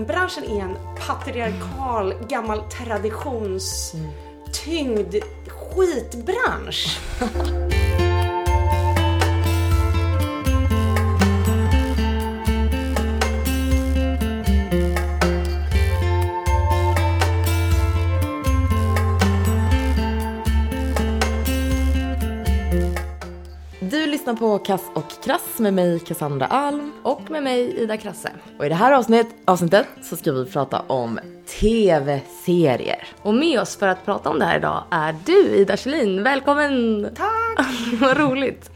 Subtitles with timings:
[0.00, 0.76] filmbranschen är en
[1.06, 5.14] patriarkal, gammal traditionstyngd
[5.48, 6.98] skitbransch.
[24.30, 26.92] lyssnar på Kass och Krass med mig Cassandra Alm.
[27.02, 28.32] Och med mig Ida Krasse.
[28.58, 31.20] Och i det här avsnitt, avsnittet så ska vi prata om
[31.60, 33.08] tv-serier.
[33.22, 36.22] Och med oss för att prata om det här idag är du Ida Kjellin.
[36.22, 37.08] Välkommen!
[37.14, 37.66] Tack!
[38.00, 38.70] Vad roligt!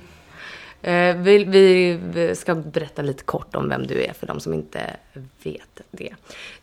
[0.83, 4.97] Eh, vi, vi ska berätta lite kort om vem du är för de som inte
[5.43, 6.15] vet det.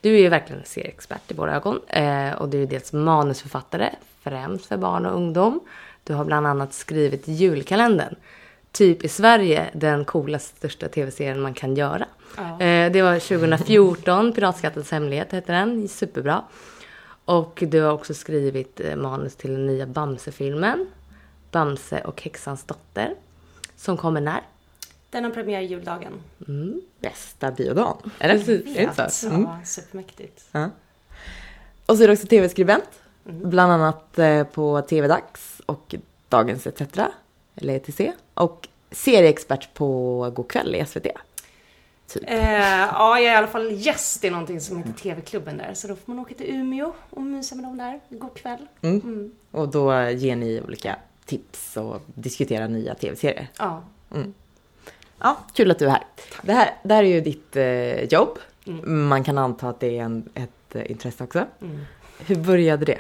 [0.02, 1.80] Du är ju verkligen en serieexpert i våra ögon.
[1.88, 3.90] Eh, och du är dels manusförfattare,
[4.24, 5.60] främst för barn och ungdom.
[6.04, 8.16] Du har bland annat skrivit julkalendern.
[8.72, 12.06] Typ i Sverige den coolaste, största tv-serien man kan göra.
[12.38, 12.62] Ja.
[12.62, 15.88] Eh, det var 2014, Piratskattens hemlighet hette den.
[15.88, 16.44] Superbra.
[17.26, 20.88] Och du har också skrivit eh, manus till den nya Bamse-filmen.
[21.52, 23.16] Bamse och häxans dotter.
[23.76, 24.42] Som kommer när?
[25.10, 26.14] Den har premiär juldagen.
[27.00, 28.12] Bästa biodagen.
[28.20, 28.38] Eller?
[28.38, 28.78] Precis.
[28.78, 29.28] Är det så?
[29.28, 29.42] Mm.
[29.42, 30.44] Ja, supermäktigt.
[30.52, 30.70] Ja.
[31.86, 32.90] Och så är du också tv-skribent.
[33.24, 35.96] Bland annat eh, på TV-dags och
[36.30, 37.00] Dagens ETC.
[37.56, 38.02] Eller ETC.
[38.34, 41.08] Och serieexpert på Go'kväll i SVT.
[42.08, 42.24] Typ.
[42.28, 45.74] Eh, ja, jag är i alla fall gäst i någonting som heter TV-klubben där.
[45.74, 48.00] Så då får man åka till Umeå och mysa med dem där.
[48.10, 48.68] God kväll.
[48.82, 49.32] Mm.
[49.52, 53.48] Och då ger ni olika tips och diskuterar nya tv-serier.
[53.58, 53.84] Ja.
[55.20, 56.04] Ja, kul att du är här.
[56.42, 58.40] Det här, det här är ju ditt eh, jobb.
[58.86, 61.46] Man kan anta att det är en, ett eh, intresse också.
[62.26, 63.00] Hur började det?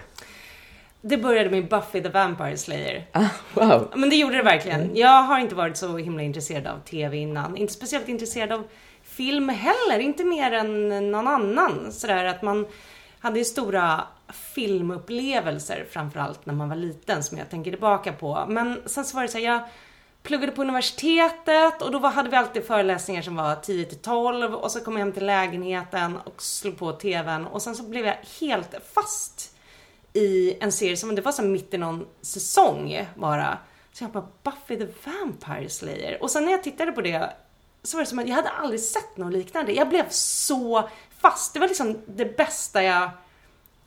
[1.01, 3.07] Det började med Buffy the Vampire Slayer.
[3.11, 3.91] Ah, wow.
[3.95, 4.95] Men det gjorde det verkligen.
[4.95, 7.57] Jag har inte varit så himla intresserad av TV innan.
[7.57, 8.67] Inte speciellt intresserad av
[9.03, 9.99] film heller.
[9.99, 11.91] Inte mer än någon annan.
[11.91, 12.67] Sådär att man
[13.19, 14.03] hade ju stora
[14.53, 18.45] filmupplevelser framförallt när man var liten som jag tänker tillbaka på.
[18.47, 19.61] Men sen så var det så här, jag
[20.23, 24.71] pluggade på universitetet och då hade vi alltid föreläsningar som var 10 till 12 och
[24.71, 28.15] så kom jag hem till lägenheten och slog på TVn och sen så blev jag
[28.39, 29.55] helt fast
[30.13, 33.57] i en serie som det var så mitt i någon säsong bara.
[33.93, 36.23] Så jag bara Buffy the Vampire Slayer.
[36.23, 37.33] Och sen när jag tittade på det
[37.83, 39.71] så var det som att jag hade aldrig sett något liknande.
[39.71, 40.89] Jag blev så
[41.21, 41.53] fast.
[41.53, 43.09] Det var liksom det bästa jag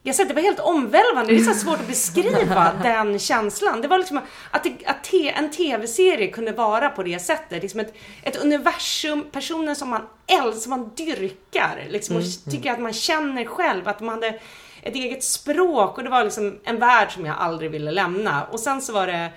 [0.06, 1.32] jag säger, det var helt omvälvande.
[1.32, 3.80] Det är så svårt att beskriva den känslan.
[3.80, 4.20] Det var liksom
[4.50, 7.62] att, det, att te, en tv-serie kunde vara på det sättet.
[7.62, 11.86] Liksom ett, ett universum, personer som man älskar, som man dyrkar.
[11.88, 13.88] Liksom, och tycker att man känner själv.
[13.88, 14.40] Att man hade
[14.84, 15.98] ett eget språk.
[15.98, 18.44] Och det var liksom en värld som jag aldrig ville lämna.
[18.44, 19.30] Och sen så var det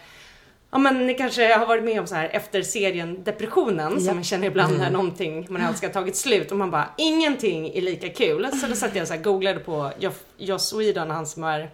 [0.72, 4.24] Ja men ni kanske har varit med om så här efter serien Depressionen som man
[4.24, 8.50] känner ibland när någonting man älskar tagit slut och man bara ingenting är lika kul.
[8.62, 9.92] Så då satt jag här googlade på
[10.38, 11.70] Joss Whedon, han som har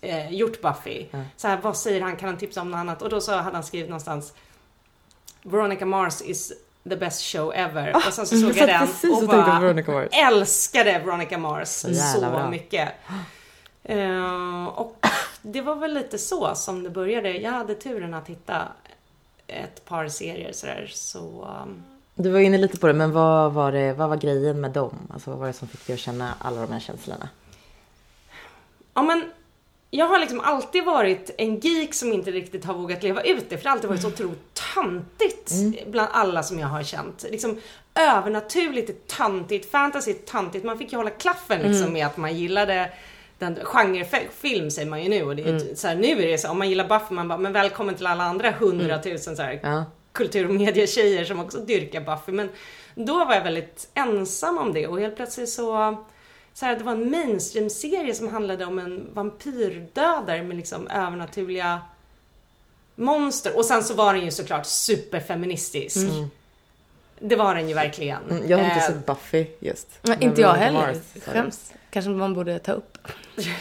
[0.00, 1.06] eh, gjort Buffy.
[1.36, 3.02] Så här, vad säger han, kan han tipsa om något annat?
[3.02, 4.32] Och då så hade han skrivit någonstans
[5.42, 6.52] Veronica Mars is
[6.88, 7.96] the best show ever.
[7.96, 10.08] och sen så såg jag den och och bara Veronica Mars.
[10.12, 12.50] älskade Veronica Mars så, bra.
[12.50, 12.88] mycket.
[13.84, 15.06] Eh, och
[15.42, 17.30] det var väl lite så som det började.
[17.32, 18.62] Jag hade turen att hitta
[19.46, 21.48] ett par serier sådär så...
[21.62, 21.82] um,
[22.14, 24.94] Du var inne lite på det, men vad var, det, vad var grejen med dem?
[25.12, 27.28] Alltså vad var det som fick dig att känna alla de här känslorna?
[28.94, 29.24] Ja men
[29.90, 33.56] jag har liksom alltid varit en geek som inte riktigt har vågat leva ut det
[33.56, 35.52] för det har alltid varit så otroligt töntigt
[35.86, 37.24] bland alla som jag har känt.
[37.30, 37.58] Liksom
[37.94, 40.64] övernaturligt är töntigt, fantasy är töntigt.
[40.64, 42.90] Man fick ju hålla klaffen liksom med att man gillade
[43.38, 46.50] den genrefilm säger man ju nu och det är så här, nu är det så
[46.50, 49.84] om man gillar Buffy man bara men välkommen till alla andra hundratusen så här Ja.
[50.12, 52.32] kultur och medietjejer som också dyrkar Buffy.
[52.32, 52.48] Men
[52.94, 55.96] då var jag väldigt ensam om det och helt plötsligt så,
[56.58, 61.80] så här, det var en mainstream-serie som handlade om en vampyrdödare med liksom övernaturliga
[62.94, 63.56] monster.
[63.56, 65.96] Och sen så var den ju såklart superfeministisk.
[67.20, 68.22] Det var den ju verkligen.
[68.30, 69.88] Mm, Jag har inte Eh, sett Buffy just.
[70.02, 71.00] Men inte jag heller.
[71.26, 71.72] Skäms.
[71.90, 72.97] Kanske man borde ta upp.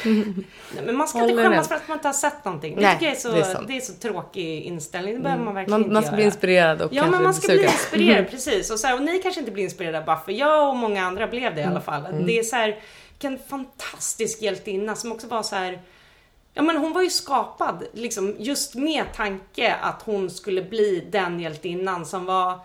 [0.06, 1.66] Nej, men man ska Håller inte skämmas med.
[1.68, 2.76] för att man inte har sett någonting.
[2.76, 5.14] Det Nej, är så, det är det är så tråkig inställning.
[5.14, 6.16] Det behöver man verkligen Man, man ska göra.
[6.16, 8.72] bli inspirerad och Ja, men man ska bli inspirerad, precis.
[8.72, 10.38] Och, så här, och ni kanske inte blir inspirerade av Buffy.
[10.40, 12.04] Jag och många andra blev det i alla fall.
[12.26, 12.80] Det är så här,
[13.12, 15.82] vilken fantastisk hjältinna som också var så här.
[16.54, 21.40] Ja men hon var ju skapad liksom just med tanke att hon skulle bli den
[21.40, 22.60] hjältinnan som var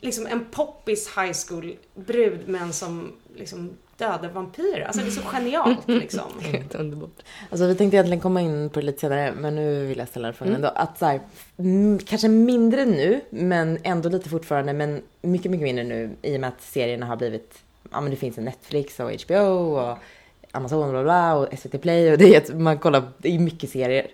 [0.00, 3.70] liksom en poppis high school brud men som liksom
[4.00, 4.84] dödade vampyrer.
[4.86, 6.22] Alltså det är så genialt liksom.
[6.40, 7.22] Helt underbart.
[7.50, 10.26] Alltså vi tänkte egentligen komma in på det lite senare, men nu vill jag ställa
[10.28, 10.68] den frågan ändå.
[10.68, 11.20] Att så här,
[11.58, 16.40] mm, kanske mindre nu, men ändå lite fortfarande, men mycket, mycket mindre nu i och
[16.40, 17.58] med att serierna har blivit
[17.92, 19.98] ja men det finns en Netflix och HBO och
[20.52, 24.06] Amazon bla bla och SVT Play och det är, man kollar, det är mycket serier.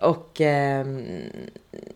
[0.00, 1.04] Och, ehm,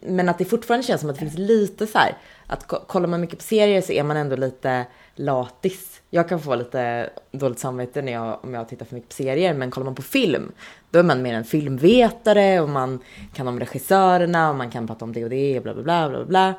[0.01, 2.15] men att det fortfarande känns som att det finns lite så här,
[2.47, 6.01] att ko- kollar man mycket på serier så är man ändå lite latis.
[6.11, 9.55] Jag kan få lite dåligt samvete när jag, om jag tittar för mycket på serier,
[9.55, 10.53] men kollar man på film,
[10.91, 13.01] då är man mer en filmvetare och man
[13.33, 16.09] kan om regissörerna och man kan prata om det och det och bla bla bla
[16.09, 16.55] bla bla.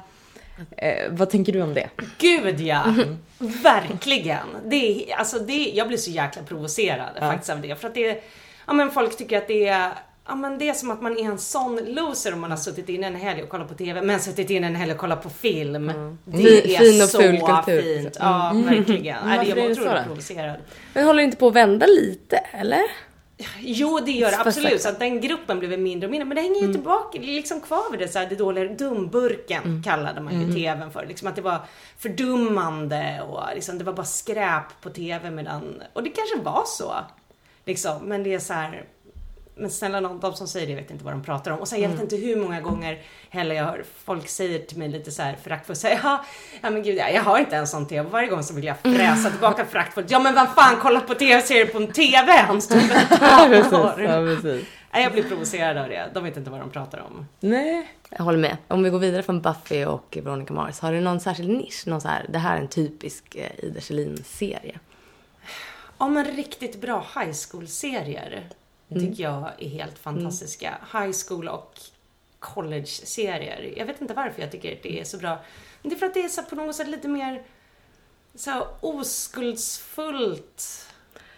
[0.77, 1.89] Eh, vad tänker du om det?
[2.17, 2.95] Gud ja!
[3.37, 4.47] Verkligen!
[4.65, 7.75] Det är, alltså det, jag blir så jäkla provocerad faktiskt av det.
[7.75, 8.23] För att det,
[8.67, 9.91] ja men folk tycker att det är
[10.27, 12.89] Ja men det är som att man är en sån loser om man har suttit
[12.89, 15.29] in en helg och kollat på TV, men suttit in en helg och kollat på
[15.29, 15.87] film.
[16.25, 18.17] Det Fin- är fin och så ful kultur, fint.
[18.19, 19.17] Ja, verkligen.
[19.25, 20.55] Nej, Varför det är är det så otroligt provocerad.
[20.93, 22.81] Men håller det inte på att vända lite, eller?
[23.59, 24.81] Jo, det gör det absolut.
[24.81, 26.25] Så att den gruppen blev mindre och mindre.
[26.25, 28.65] Men det hänger ju tillbaka, det är liksom kvar vid det så här, det dåliga
[28.65, 31.05] dumburken kallade man ju TVn för.
[31.05, 31.59] Liksom att det var
[31.97, 36.93] fördummande och liksom, det var bara skräp på TV medan, och det kanske var så.
[37.65, 38.85] Liksom, men det är så här.
[39.57, 41.59] Men snälla någon, de som säger det vet inte vad de pratar om.
[41.59, 44.87] Och sen jag vet inte hur många gånger heller jag hör folk säger till mig
[44.87, 46.25] lite så här föraktfullt säga ja,
[46.61, 48.09] ja men gud, ja, jag har inte en sån TV.
[48.09, 50.11] Varje gång så vill jag fräsa tillbaka föraktfullt.
[50.11, 52.31] Ja men vad fan, kolla på TV-serier på en TV!
[52.31, 54.03] Han står med en dator.
[54.03, 54.67] Ja, precis.
[54.93, 56.09] Nej, jag blir provocerad av det.
[56.13, 57.27] De vet inte vad de pratar om.
[57.39, 57.91] Nej.
[58.09, 58.57] Jag håller med.
[58.67, 61.87] Om vi går vidare från Buffy och Veronica Mars, har du någon särskild nisch?
[61.87, 64.79] Någon så här, det här är en typisk eh, Ida Kjellin-serie.
[65.97, 68.49] Ja men riktigt bra high school-serier
[68.93, 70.77] tycker jag är helt fantastiska.
[70.93, 71.79] High school och
[72.39, 73.73] college-serier.
[73.77, 75.39] Jag vet inte varför jag tycker det är så bra.
[75.81, 77.43] Men det är för att det är så på något sätt lite mer
[78.35, 80.85] så här oskuldsfullt.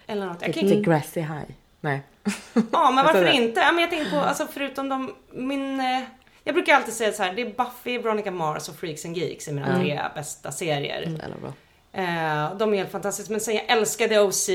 [0.06, 0.42] Eller något.
[0.42, 1.50] Jag kan inte Degrassi High.
[1.80, 2.02] Nej.
[2.72, 3.60] Ja, men varför inte?
[3.60, 5.80] Ja, men jag tänker på, alltså förutom de, min...
[5.80, 6.02] eh,
[6.44, 9.48] Jag brukar alltid säga så här, det är Buffy, Veronica Mars och Freaks and Geeks
[9.48, 11.18] är mina tre bästa serier.
[11.40, 11.52] Bra.
[11.92, 13.32] Eh, de är helt fantastiska.
[13.32, 14.46] Men sen jag älskar The OC,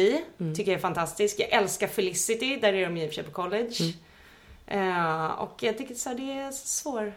[0.56, 1.40] tycker jag är fantastisk.
[1.40, 3.94] Jag älskar Felicity, där är de i och för sig på college.
[4.68, 7.14] Eh, och jag tycker så här, det är så svår.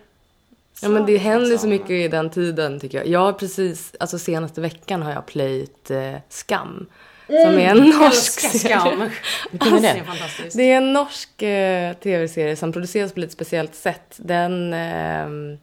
[0.83, 1.59] Ja men det händer liksom.
[1.59, 3.07] så mycket i den tiden tycker jag.
[3.07, 6.87] Jag har precis, alltså senaste veckan har jag plöjt eh, Skam.
[7.27, 8.79] Som är en norsk Älskar serie.
[8.79, 9.11] Skam.
[9.61, 9.89] Alltså, det?
[9.89, 10.57] är fantastiskt.
[10.57, 14.15] Det är en norsk eh, tv-serie som produceras på lite speciellt sätt.
[14.17, 14.73] Den...
[14.73, 15.59] ehm,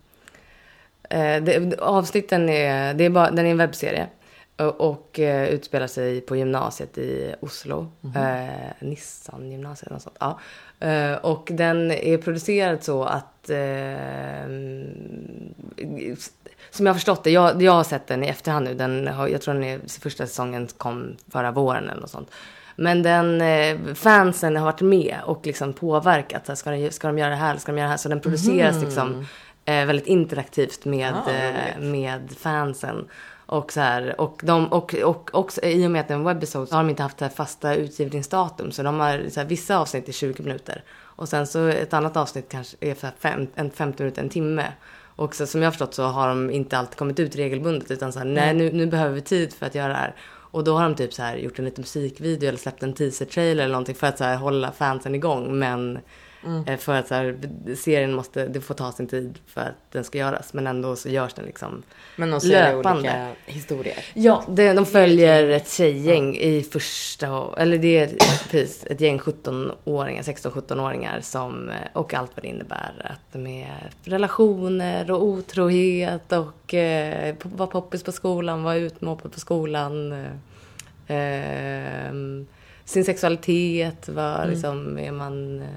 [1.09, 2.93] eh, det, avsnitten är...
[2.93, 4.07] Det är bara, den är en webbserie.
[4.57, 7.91] Och, och eh, utspelar sig på gymnasiet i Oslo.
[8.15, 10.17] Eh, Nissan gymnasiet eller något sånt.
[10.19, 10.39] Ja.
[10.87, 13.49] Eh, och den är producerad så att...
[13.49, 14.47] Eh,
[16.71, 18.73] som jag har förstått det, jag, jag har sett den i efterhand nu.
[18.73, 22.31] Den har, jag tror den är, första säsongen kom förra våren eller något sånt.
[22.75, 26.45] Men den, eh, fansen har varit med och liksom påverkat.
[26.45, 27.57] Så här, ska, de, ska de göra det här?
[27.57, 27.97] Ska de göra det här?
[27.97, 29.25] Så den produceras liksom
[29.65, 33.07] eh, väldigt interaktivt med, Ah, eh, med fansen.
[33.53, 36.23] Och, så här, och, de, och, och också, i och med att det är en
[36.23, 38.71] webbisode så har de inte haft här fasta utgivningsdatum.
[38.71, 40.83] Så de har så här, vissa avsnitt är 20 minuter.
[40.93, 44.73] Och sen så ett annat avsnitt kanske är för fem, en 50 minuter, en timme.
[45.15, 47.91] Och så, som jag har förstått så har de inte alltid kommit ut regelbundet.
[47.91, 50.15] Utan så här, nej nu, nu behöver vi tid för att göra det här.
[50.25, 53.63] Och då har de typ så här gjort en liten musikvideo eller släppt en teaser-trailer
[53.63, 55.59] eller någonting för att så här hålla fansen igång.
[55.59, 55.99] Men
[56.67, 57.37] eh, för att så här,
[57.75, 60.53] serien måste, det får ta sin tid för att den ska göras.
[60.53, 61.83] Men ändå så görs den liksom
[62.15, 62.99] Men det Löpande.
[62.99, 64.05] olika historier.
[64.13, 68.07] Ja, det, de följer ett tjejgäng i första, eller det är
[68.49, 72.93] precis ett gäng 17-åringar, 16-17-åringar som, och allt vad det innebär.
[73.05, 73.71] Att med
[74.03, 80.11] relationer och otrohet och eh, vara poppis på skolan, vara utmobbad på skolan.
[80.11, 80.27] Eh,
[81.07, 82.47] ehm,
[82.85, 85.67] sin sexualitet, vad liksom är man, eh,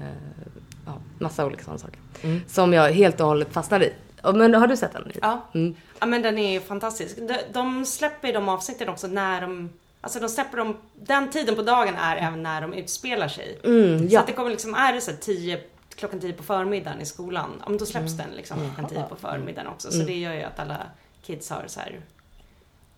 [0.85, 1.99] ja, massa olika sådana saker.
[2.47, 3.93] Som jag helt och hållet fastnade i.
[4.33, 5.11] Men har du sett den?
[5.21, 5.45] Ja.
[5.53, 5.75] Mm.
[5.99, 7.17] ja, men den är ju fantastisk.
[7.17, 9.69] De, de släpper ju de avsnitten också när de
[10.01, 13.59] Alltså de släpper dem, den tiden på dagen är även när de utspelar sig.
[13.63, 14.19] Mm, Så ja.
[14.19, 15.59] att det kommer liksom, är det så 10,
[15.95, 18.25] klockan 10 på förmiddagen i skolan, ja men då släpps Mm.
[18.27, 19.91] den liksom klockan 10 på förmiddagen också.
[19.91, 20.77] Så det gör ju att alla
[21.25, 21.99] kids har så här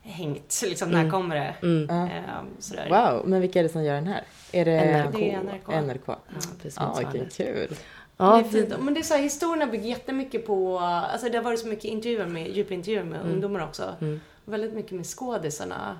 [0.09, 1.03] hängt, liksom Mm.
[1.03, 1.67] när kommer det?
[1.93, 2.87] Ehm, sådär.
[2.89, 4.23] Wow, men vilka är det som gör den här?
[4.51, 5.17] Är det NRK.
[5.17, 5.81] Det är NRK.
[5.81, 6.07] NRK?
[6.07, 6.15] Ja,
[6.61, 7.19] precis Ja, motsvarande.
[7.19, 7.75] vilken kul.
[8.17, 8.77] Ja, det.
[8.79, 11.85] Men det är så här, historierna bygger jättemycket på, alltså det har varit så mycket
[11.85, 13.95] intervjuer med, djupa intervjuer med ungdomar också.
[14.01, 14.19] Mm.
[14.45, 15.97] Väldigt mycket med skådisarna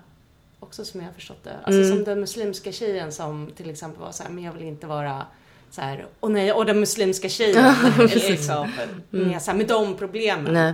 [0.60, 1.54] också som jag har förstått det.
[1.64, 1.96] Alltså Mm.
[1.96, 5.26] som den muslimska tjejen som till exempel var så här, men jag vill inte vara
[5.72, 7.74] så här, och nej, och den muslimska tjejen.
[8.00, 8.72] liksom,
[9.10, 10.54] med, så här, med de problemen.
[10.54, 10.74] Nej.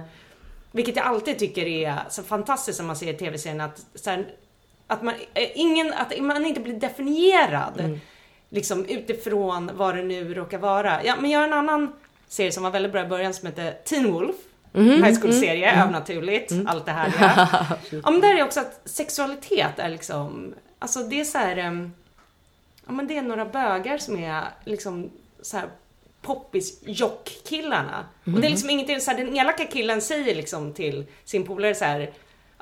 [0.75, 4.27] Vilket jag alltid tycker är så fantastiskt när man ser i tv-serien att, så här,
[4.87, 7.99] att, man, eh, ingen, att man inte blir definierad
[8.49, 11.03] liksom utifrån vad det nu råkar vara.
[11.03, 11.93] Ja, men jag har en annan
[12.27, 14.35] serie som var väldigt bra i början som heter Teen Wolf.
[14.73, 17.13] high school-serie, övernaturligt, allt det här.
[17.89, 18.11] Ja.
[18.11, 21.57] men där är också att sexualitet är liksom, alltså det är så här,
[22.85, 25.69] ja men det är några bögar som är liksom så här
[26.25, 28.05] poppis jockkillarna.
[28.25, 31.75] Och det är liksom ingenting, så här, den elaka killen säger liksom till sin polare
[31.75, 32.11] så här,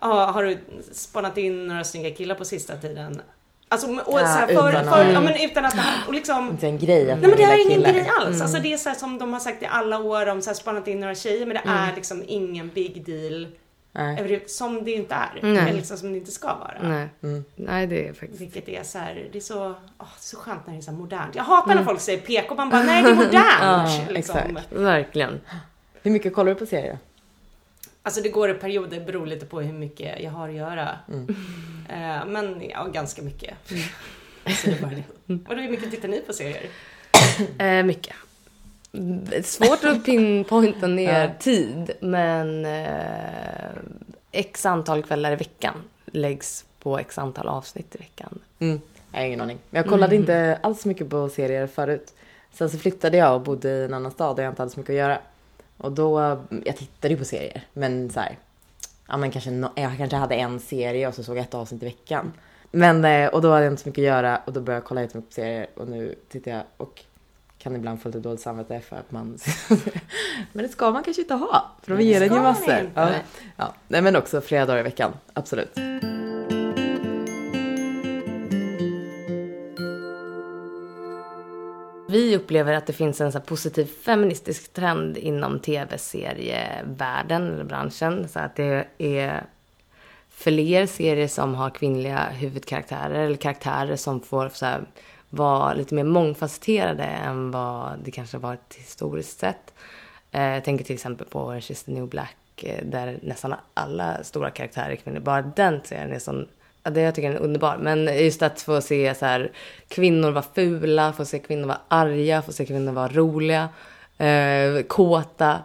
[0.01, 0.57] ja har du
[0.91, 3.21] spanat in några snygga killar på sista tiden?
[3.67, 5.75] Alltså, och Ja, så här, för, utan för, att- ja, men utan att,
[6.07, 7.93] och liksom, Inte en grej att Nej men det är ingen killar.
[7.93, 8.41] grej alls.
[8.41, 10.55] Alltså det är så här som de har sagt i alla år om så här
[10.55, 13.47] spanat in några tjejer men det är liksom ingen big deal.
[13.95, 14.43] Nej.
[14.47, 15.39] Som det inte är.
[15.41, 15.57] Nej.
[15.57, 16.77] Eller liksom som det inte ska vara.
[16.81, 17.07] Nej.
[17.23, 17.43] Mm.
[17.55, 18.41] Nej, det är faktiskt...
[18.41, 21.35] Vilket är så här, det är så, åh, så skönt när det är så modernt.
[21.35, 24.11] Jag hatar när folk säger PK, man bara nej det är modernt.
[24.11, 24.37] liksom.
[24.39, 24.71] exakt.
[24.71, 25.41] Verkligen.
[26.01, 26.97] Hur mycket kollar du på serier?
[28.03, 30.89] Alltså det går i perioder, beror lite på hur mycket jag har att göra.
[31.11, 31.35] Mm.
[31.89, 33.53] Eh, men ja, ganska mycket.
[34.47, 35.03] Så det är bara det.
[35.49, 36.65] Och hur mycket tittar ni på serier?
[37.57, 38.15] Eh, mycket.
[38.93, 41.29] Mm, Svårt att pinpointa ner Ja.
[41.39, 43.71] tid, men eh,
[44.31, 45.73] x antal kvällar i veckan
[46.05, 48.39] läggs på x antal avsnitt i veckan.
[48.59, 48.81] Mm.
[49.11, 49.57] Jag har ingen aning.
[49.69, 52.13] Jag kollade inte alls mycket på serier förut.
[52.51, 54.79] Sen så flyttade jag och bodde i en annan stad där jag inte hade så
[54.79, 55.19] mycket att göra.
[55.77, 58.37] Och då, jag tittade ju på serier, men så här,
[59.07, 61.81] ja men kanske, no, jag kanske hade en serie och så såg jag ett avsnitt
[61.83, 62.33] i veckan.
[62.71, 64.87] Men, eh, och då hade jag inte så mycket att göra och då började jag
[64.87, 67.03] kolla jättemycket på serier och nu tittar jag och
[67.63, 69.37] kan ibland få lite dåligt samvete för att man...
[70.51, 72.91] men det ska man kanske inte ha, för de ger en ju massor.
[72.95, 73.09] Ja.
[73.55, 73.73] Ja.
[73.87, 75.77] Nej men också flera dagar i veckan, absolut.
[82.09, 88.27] Vi upplever att det finns en så positiv feministisk trend inom tv-serievärlden, eller branschen.
[88.27, 89.43] Så att det är
[90.29, 94.65] fler serier som har kvinnliga huvudkaraktärer, eller karaktärer som får så
[95.33, 99.73] vara lite mer mångfacetterade än vad det kanske varit historiskt sett.
[100.31, 104.23] Eh, Jag tänker till exempel på Orange is the new black, eh, där nästan alla
[104.23, 105.19] stora karaktärer är kvinnor.
[105.19, 106.47] Bara den serien är sån
[106.85, 107.77] Ja, det jag tycker den är underbar.
[107.77, 109.51] Men just att få se så här,
[109.87, 113.69] kvinnor vara fula, få se kvinnor vara arga, få se kvinnor vara roliga,
[114.17, 115.59] eh, kåta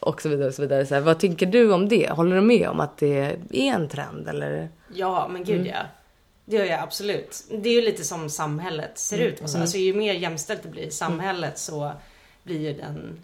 [0.00, 0.48] och så vidare.
[0.48, 0.86] Och så vidare.
[0.86, 2.10] Så här, vad tycker du om det?
[2.10, 3.18] Håller du med om att det
[3.50, 4.28] är en trend?
[4.28, 4.68] Eller?
[4.94, 5.82] Ja, men gud ja.
[6.44, 7.44] Det gör jag absolut.
[7.50, 9.42] Det är ju lite som samhället ser ut.
[9.42, 11.92] Alltså, alltså, ju mer jämställt det blir i samhället så
[12.42, 13.18] blir ju den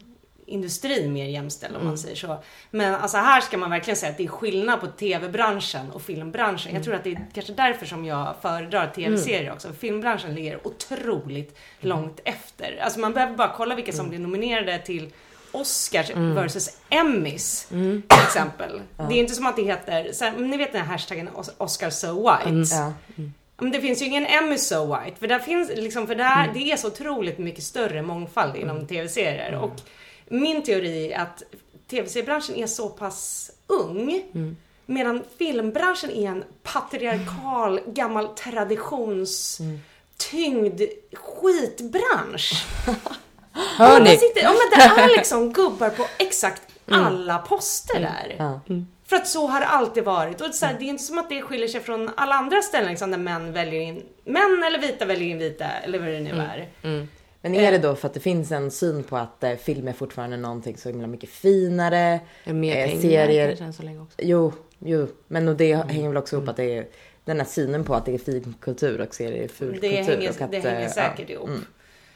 [0.51, 2.43] industrin mer jämställd om man säger så.
[2.71, 6.75] Men alltså här ska man verkligen säga att det är skillnad på tv-branschen och filmbranschen.
[6.75, 9.73] Jag tror att det är kanske därför som jag föredrar tv-serier också.
[9.73, 12.79] Filmbranschen ligger otroligt långt efter.
[12.83, 15.13] Alltså man behöver bara kolla vilka som blir nominerade till
[15.53, 17.67] Oscars versus Emmys
[18.09, 18.81] till exempel.
[18.97, 21.55] Det är inte som att det heter, så här, ni vet den här hashtaggen Os-
[21.59, 22.75] Oscar so white.
[22.77, 22.93] Ja.
[23.59, 25.17] Men det finns ju ingen Emmy so white.
[25.21, 29.55] För där finns liksom, för där, det är så otroligt mycket större mångfald inom tv-serier.
[29.55, 29.73] Och
[30.29, 31.43] min teori är att
[31.91, 34.23] tv-seriebranschen är så pass ung.
[34.87, 40.81] Medan filmbranschen är en patriarkal, gammal traditionstyngd
[41.13, 42.67] skitbransch.
[43.53, 44.11] Hör ni?
[44.11, 48.35] det, sitter, ja, men det är liksom gubbar på exakt alla poster där.
[48.39, 48.61] Ja.
[49.07, 50.41] För att så har det alltid varit.
[50.41, 52.89] Och så här, det är inte som att det skiljer sig från alla andra ställen
[52.91, 56.31] liksom, där män väljer in män eller vita väljer in vita eller vad det nu
[56.31, 56.69] är.
[57.43, 59.93] Men är det då för att det finns en syn på att eh, film är
[59.93, 62.21] fortfarande någonting så himla mycket finare?
[62.45, 63.47] Mer Eh, pengar serier.
[63.49, 64.17] kanske än så länge också?
[64.19, 65.09] Jo, jo.
[65.29, 66.87] Men och det hänger väl också ihop att det är
[67.25, 69.89] den här synen på att det är finkultur och serier är fulkultur.
[69.91, 70.89] Det hänger, och att, det eh, hänger ja.
[70.89, 71.51] säkert ihop.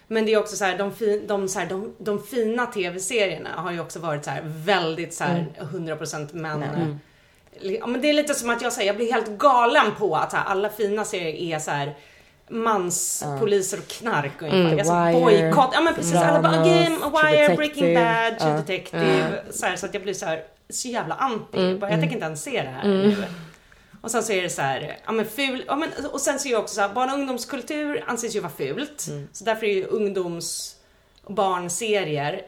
[0.09, 3.51] Men det är också så här, de, fin, de, så här, de, de fina tv-serierna
[3.57, 7.01] har ju också varit så här väldigt så här 100% män.
[7.61, 10.33] Ja, men det är lite som att jag säger, jag blir helt galen på att
[10.33, 11.95] här, alla fina serier är så här
[12.49, 14.61] manspoliser och knark ungefär.
[14.61, 16.15] Mm, alltså bojkott, ja men precis.
[16.15, 17.95] Alla bara, Game, True Wire, Breaking.
[17.95, 18.57] Bad, True Ja.
[18.57, 19.43] Detective.
[19.51, 21.79] Så, här, så att jag blir så här så jävla anti.
[21.79, 23.17] Bara, jag tänker inte ens se det här nu.
[24.05, 26.49] Och sen så är det så här, ja men ful, ja men, och sen så
[26.49, 29.09] är det också så här, barn och ungdomskultur anses ju vara fult.
[29.33, 30.77] Så därför är ju ungdoms
[31.25, 32.43] och barnserier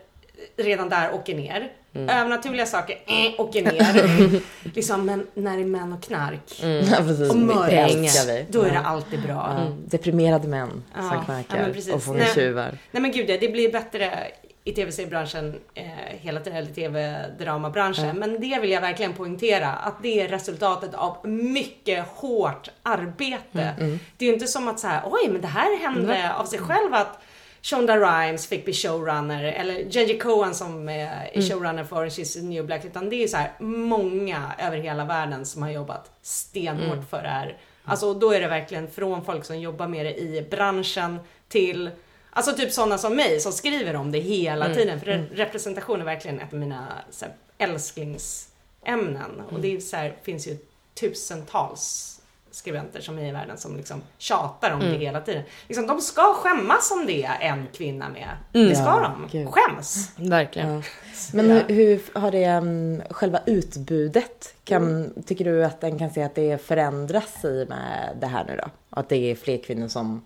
[0.56, 1.72] redan där åker ner.
[1.94, 4.40] Övernaturliga saker, eh, åker ner.
[4.74, 6.60] liksom, men när det är män och knark
[6.90, 7.30] Ja, precis.
[7.30, 9.56] och mörkt, då är det alltid bra.
[9.58, 9.76] Ja.
[9.86, 11.92] Deprimerade män Ja, som ja, knarkar precis.
[11.94, 12.34] och fångar Nej.
[12.34, 12.78] tjuvar.
[12.90, 14.26] Nej men gud, det blir bättre
[14.66, 15.84] i tv-seriebranschen eh,
[16.20, 18.16] hela tiden, eller tv-dramabranschen.
[18.18, 23.74] Men det vill jag verkligen poängtera, att det är resultatet av mycket hårt arbete.
[24.16, 26.58] Det är ju inte som att så här, oj men det här hände av sig
[26.58, 27.18] själv att
[27.62, 32.34] Shonda Rhimes fick bli showrunner eller Jenji Cohen som eh, är showrunner för Orange is
[32.34, 32.84] the new black.
[32.84, 37.28] Utan det är så här många över hela världen som har jobbat stenhårt för det
[37.28, 37.56] här.
[37.84, 41.18] Alltså då är det verkligen från folk som jobbar med det i branschen
[41.48, 41.90] till
[42.36, 45.00] Alltså typ sådana som mig som skriver om det hela tiden.
[45.00, 49.40] För re- representation är verkligen ett av mina så här, älsklingsämnen.
[49.50, 50.56] Och det är så här, finns ju
[51.00, 52.12] tusentals
[52.50, 55.42] skribenter som är i världen som liksom tjatar om det hela tiden.
[55.68, 58.28] Liksom, de ska skämmas om det är en kvinna med.
[58.52, 59.38] Det ska Ja, de.
[59.38, 59.48] gud.
[59.50, 60.10] Skäms.
[60.16, 60.74] Verkligen.
[60.74, 60.82] Ja.
[61.32, 64.54] Men hur, hur har det um, själva utbudet?
[64.64, 68.56] Kan, Tycker du att den kan se att det förändras i med det här nu
[68.62, 68.68] då?
[68.90, 70.22] Att det är fler kvinnor som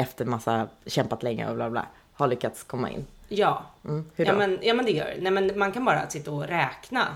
[0.00, 3.06] efter massa kämpat länge och bla bla har lyckats komma in?
[3.28, 3.62] Ja.
[3.84, 4.32] Mm, hur då?
[4.32, 5.14] Ja men, ja men det gör.
[5.20, 7.06] Nej men man kan bara sitta och räkna,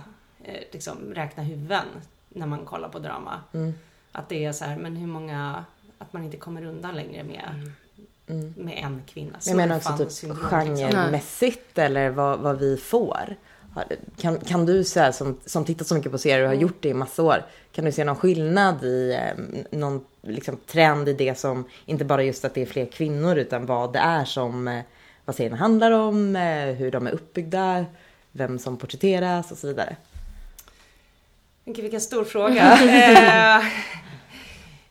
[0.45, 1.87] eh, liksom räkna huvuden
[2.29, 3.41] när man kollar på drama.
[3.53, 3.75] Mm.
[4.13, 5.65] Att det är så här, men hur många,
[5.99, 7.71] att man inte kommer undan längre med,
[8.57, 9.29] med en kvinna.
[9.29, 9.41] Mm.
[9.45, 10.37] Jag menar också typ liksom.
[10.37, 13.37] genremässigt eller vad, vad vi får.
[14.17, 16.89] Kan, kan du säga som, som tittat så mycket på serier och har gjort det
[16.89, 17.45] i massa år.
[17.73, 19.45] Kan du se någon skillnad i eh,
[19.79, 23.67] någon liksom, trend i det som inte bara just att det är fler kvinnor utan
[23.67, 24.83] vad det är som eh,
[25.25, 27.85] vad serierna handlar om, eh, hur de är uppbyggda,
[28.33, 29.97] vem som porträtteras och så vidare.
[31.65, 32.73] Gud, vilken stor fråga.
[33.59, 33.65] eh,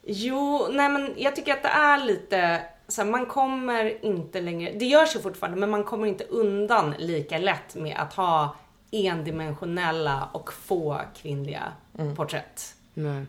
[0.03, 4.71] jo, nej men jag tycker att det är lite så här, man kommer inte längre,
[4.71, 8.55] det görs ju fortfarande, men man kommer inte undan lika lätt med att ha
[8.93, 11.73] endimensionella och få kvinnliga
[12.15, 12.75] porträtt.
[12.93, 13.25] Nej.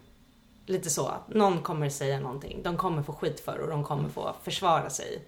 [0.67, 1.13] Lite så.
[1.29, 2.61] Någon kommer säga någonting.
[2.63, 5.23] De kommer få skit för och de kommer få försvara sig.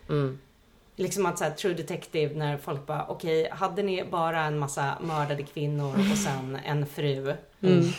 [0.97, 4.99] Liksom att så här, True Detective när folk bara, okej, hade ni bara en massa
[5.00, 7.35] mördade kvinnor och sen en fru?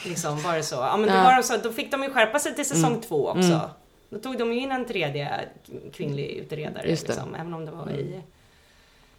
[0.05, 0.75] Liksom, var det så?
[0.75, 1.57] Ja, men det var så.
[1.57, 3.69] Då fick de ju skärpa sig till säsong två också.
[4.09, 5.39] Då tog de ju in en tredje
[5.93, 8.21] kvinnlig utredare, liksom, även om det var i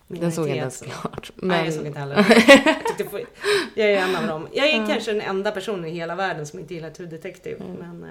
[0.08, 1.32] Den såg jag inte ens klart.
[1.34, 2.16] Nej, jag Men- såg inte heller.
[3.74, 4.48] Jag, är en av dem.
[4.52, 7.64] Jag är kanske den enda personen i hela världen som inte gillar True Detective.
[7.80, 8.10] Men, eh,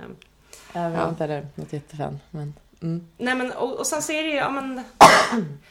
[0.73, 2.19] Jag var inte heller något jättefan.
[2.31, 3.07] Men, mm.
[3.17, 4.83] Nej men och, och sen så är det ju, ja men.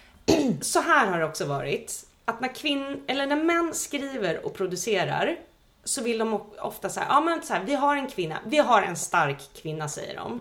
[0.61, 2.06] så här har det också varit.
[2.25, 5.37] Att när kvinn, eller när män skriver och producerar.
[5.85, 8.82] Så vill de ofta säga, ja men så här, vi har en kvinna, vi har
[8.82, 10.41] en stark kvinna säger de.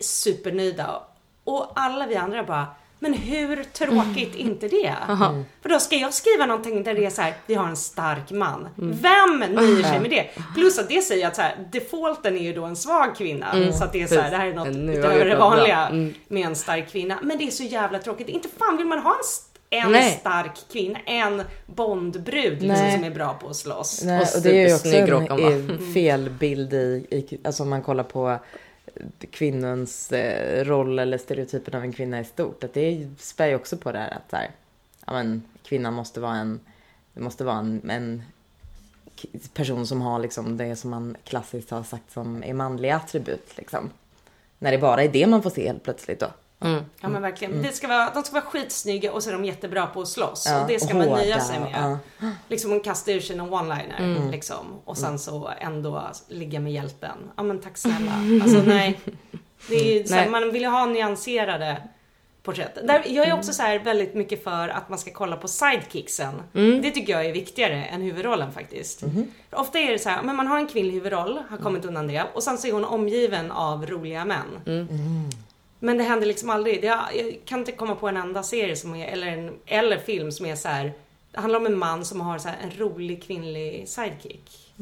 [0.00, 1.02] Supernöjda.
[1.44, 2.66] Och alla vi andra bara,
[3.04, 4.94] men hur tråkigt inte det?
[5.62, 8.30] För då ska jag skriva någonting där det är så här, vi har en stark
[8.30, 8.68] man.
[8.76, 10.26] Vem nöjer sig med det?
[10.54, 13.72] Plus att det säger att så här, defaulten är ju då en svag kvinna.
[13.72, 16.14] Så att det är så här, det här är något utöver det vanliga Mm.
[16.28, 17.18] med en stark kvinna.
[17.22, 18.28] Men det är så jävla tråkigt.
[18.28, 20.16] Inte fan vill man ha en, st- en Nej.
[20.20, 24.02] stark kvinna, en Bondbrud liksom, som är bra på att slåss.
[24.04, 27.82] Nej, Och det är ju också en eh, fel bild i, i, alltså om man
[27.82, 28.38] kollar på
[29.30, 32.64] kvinnans eh, roll eller stereotypen av en kvinna i stort.
[32.64, 34.50] Att det spär ju också på det här att så här,
[35.06, 36.60] ja, men, kvinnan måste vara en,
[37.14, 38.22] det måste vara en, en
[39.54, 43.56] person som har liksom det som man klassiskt har sagt som är manliga attribut.
[43.56, 43.90] Liksom.
[44.58, 46.30] När det bara är det man får se helt plötsligt då.
[46.64, 46.84] Mm.
[47.00, 47.62] Ja men verkligen.
[47.62, 50.44] Det ska vara, de ska vara skitsnygga och så är de jättebra på att slåss.
[50.48, 51.98] Ja, och det ska och man nöja sig med.
[52.20, 52.28] ja.
[52.48, 54.30] Liksom hon kastar ur sig någon one-liner Mm.
[54.30, 54.66] liksom.
[54.84, 57.16] Och sen så ändå ligga med hjälten.
[57.36, 58.12] Ja men tack snälla.
[58.42, 59.00] Alltså nej.
[59.68, 60.30] Det är ju så här, Nej.
[60.30, 61.76] man vill ju ha nyanserade
[62.42, 62.74] porträtt.
[62.86, 63.38] Där, jag är Mm.
[63.38, 66.34] också så här väldigt mycket för att man ska kolla på sidekicksen.
[66.54, 66.82] Mm.
[66.82, 69.00] Det tycker jag är viktigare än huvudrollen faktiskt.
[69.50, 72.06] För ofta är det så här, men man har en kvinnlig huvudroll, har kommit undan
[72.06, 72.24] det.
[72.34, 74.60] Och sen så är hon omgiven av roliga män.
[74.66, 74.88] Mm.
[75.84, 76.80] Men det händer liksom aldrig.
[76.80, 80.32] Det, jag kan inte komma på en enda serie som är, eller, en, eller film
[80.32, 80.92] som är så här.
[81.30, 84.72] Det handlar om en man som har så här, en rolig kvinnlig sidekick.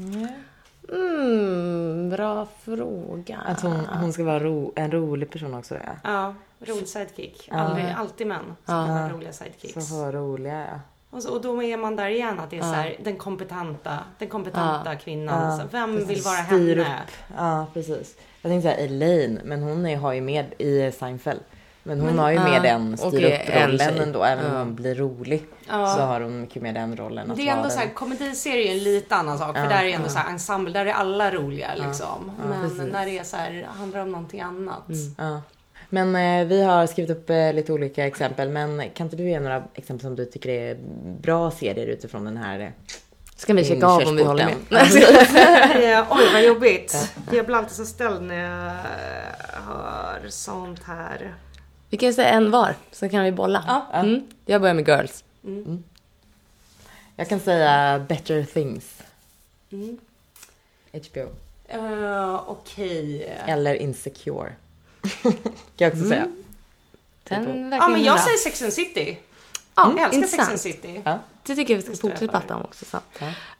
[0.89, 3.39] Mm, bra fråga.
[3.47, 5.75] Att hon, hon ska vara ro, en rolig person också.
[5.75, 5.81] Ja.
[6.05, 6.35] Ja,
[6.73, 7.49] rolig sidekick.
[7.53, 8.81] Aldrig, alltid män som Ja.
[8.83, 9.89] har roliga sidekicks.
[9.89, 10.81] Så vara roliga ja.
[11.11, 13.99] Och, så, och då är man där igen att det är så här, den kompetenta,
[14.19, 15.51] den kompetenta kvinnan.
[15.51, 16.11] Ja, så vem precis.
[16.11, 17.01] vill vara Styr henne?
[17.37, 18.17] Ja, precis.
[18.43, 21.41] Jag tänkte säga Elaine, men hon är, har ju med i Seinfeld.
[21.85, 24.25] Men hon Men- har ju med den styr upp en rollen ändå.
[24.25, 25.87] Även om hon blir rolig Ja.
[25.97, 27.31] så har hon mycket med den rollen.
[27.31, 29.57] Att Det är ändå så här, komediserie är en lite annan sak.
[29.57, 32.33] För där är ändå så här ensemble, där är alla roliga liksom.
[32.49, 32.93] Men precis.
[32.93, 34.83] när det är så här, handlar om någonting annat.
[35.19, 35.41] Ja.
[35.89, 38.49] Men eh, vi har skrivit upp eh, lite olika exempel.
[38.49, 40.77] Men kan inte du ge några exempel som du tycker är
[41.21, 42.61] bra serier utifrån den här?
[42.61, 42.69] eh,
[43.43, 44.57] Ska vi checka av om vi håller med?
[45.83, 47.13] Eh, Oj vad jobbigt.
[47.33, 48.73] Jag blir alltid så ställd när jag
[49.63, 51.35] hör sånt här.
[51.89, 53.65] Vi kan säga en var, så kan vi bolla.
[53.69, 53.99] Ja.
[54.01, 54.27] Mm.
[54.47, 55.25] Jag börjar med Girls.
[57.17, 58.85] Jag kan säga Better Things.
[59.73, 59.99] Mm.
[60.93, 61.29] HBO.
[61.75, 63.37] Uh, Okej.
[63.47, 64.53] Eller Insecure.
[65.23, 65.33] kan
[65.77, 66.29] jag också säga.
[67.25, 67.81] Den Typ.
[67.81, 69.19] Ja men jag säger Sex and City.
[69.75, 70.49] Ja, jag älskar intressant.
[70.49, 71.03] Sex and City.
[71.05, 71.19] Ja.
[71.47, 72.85] Det tycker jag vi ska fortsätta prata om också.
[72.85, 72.99] Så.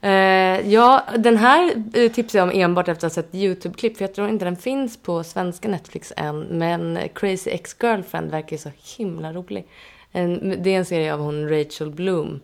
[0.07, 3.97] Eh, ja, den här eh, tipsar jag om enbart efter att ha sett YouTube-klipp.
[3.97, 6.41] För jag tror inte den finns på svenska Netflix än.
[6.41, 9.67] Men Crazy Ex-Girlfriend verkar ju så himla rolig.
[10.13, 12.41] En, det är en serie av hon Rachel Bloom.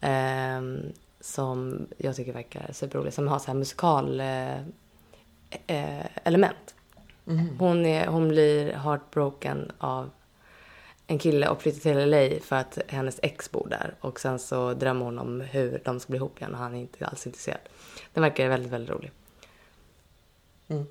[0.00, 3.12] ehm, som jag tycker verkar superrolig.
[3.12, 4.56] Som har så här musikal eh,
[5.66, 6.74] eh, element.
[7.58, 10.10] Hon, är, hon blir heartbroken av
[11.06, 13.94] en kille och flyttar till LA för att hennes ex bor där.
[14.00, 16.80] Och sen så drömmer hon om hur de ska bli ihop igen och han är
[16.80, 17.60] inte alls intresserad.
[18.12, 19.10] Den verkar väldigt, väldigt rolig.
[20.68, 20.86] Mm.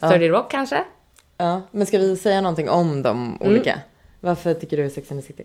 [0.00, 0.84] 30 Rock kanske?
[1.36, 3.80] Ja, men ska vi säga någonting om de olika?
[4.20, 5.44] Varför tycker du Sex and the City?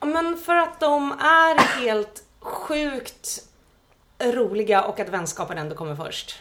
[0.00, 3.48] Ja, Men för att de är helt sjukt
[4.18, 6.38] roliga och att vänskapen ändå kommer först.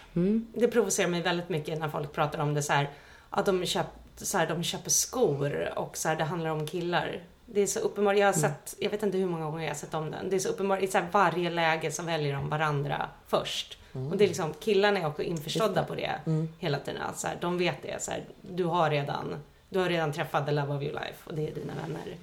[0.54, 2.90] Det provocerar mig väldigt mycket när folk pratar om det så här
[3.30, 7.22] att de, köp, så här, de köper skor och så här, det handlar om killar.
[7.46, 9.76] Det är så uppenbart, jag har sett, jag vet inte hur många gånger jag har
[9.76, 10.30] sett om den.
[10.30, 13.78] Det är så uppenbart, i så här varje läge så väljer de varandra först.
[14.12, 16.12] Och det är liksom, killarna är också införstådda på det
[16.60, 17.02] hela tiden.
[17.16, 19.36] Så här, de vet det, så här, du har redan,
[19.70, 22.18] du har redan träffat the love of your life och det är dina vänner.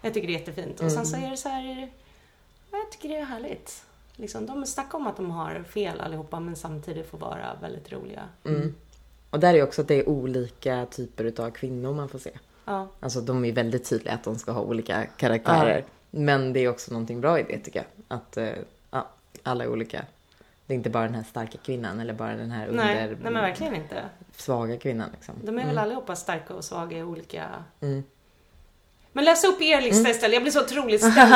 [0.00, 0.80] Jag tycker det är jättefint.
[0.80, 1.90] Och sen så är det så här,
[2.70, 3.84] jag tycker det är härligt.
[4.16, 8.22] Liksom, de snackar om att de har fel allihopa men samtidigt får vara väldigt roliga.
[9.32, 9.38] Mm.
[9.38, 12.30] Och där är också att det är olika typer utav kvinnor man får se.
[12.64, 12.88] Ja.
[13.00, 15.84] Alltså de är väldigt tydliga att de ska ha olika karaktärer.
[16.10, 18.18] Men det är också någonting bra i det tycker jag.
[18.18, 18.48] Att eh,
[18.90, 19.08] ja,
[19.42, 20.04] alla är olika.
[20.66, 23.16] Det är inte bara den här starka kvinnan eller bara den här under Nej, nej
[23.22, 24.02] men verkligen inte.
[24.36, 25.34] svaga kvinnan liksom.
[25.42, 27.48] De är väl allihopa starka och svaga i olika...
[27.80, 28.02] Mm.
[29.14, 30.34] Men läs upp er lista istället.
[30.34, 31.30] Jag blir så otroligt ställd.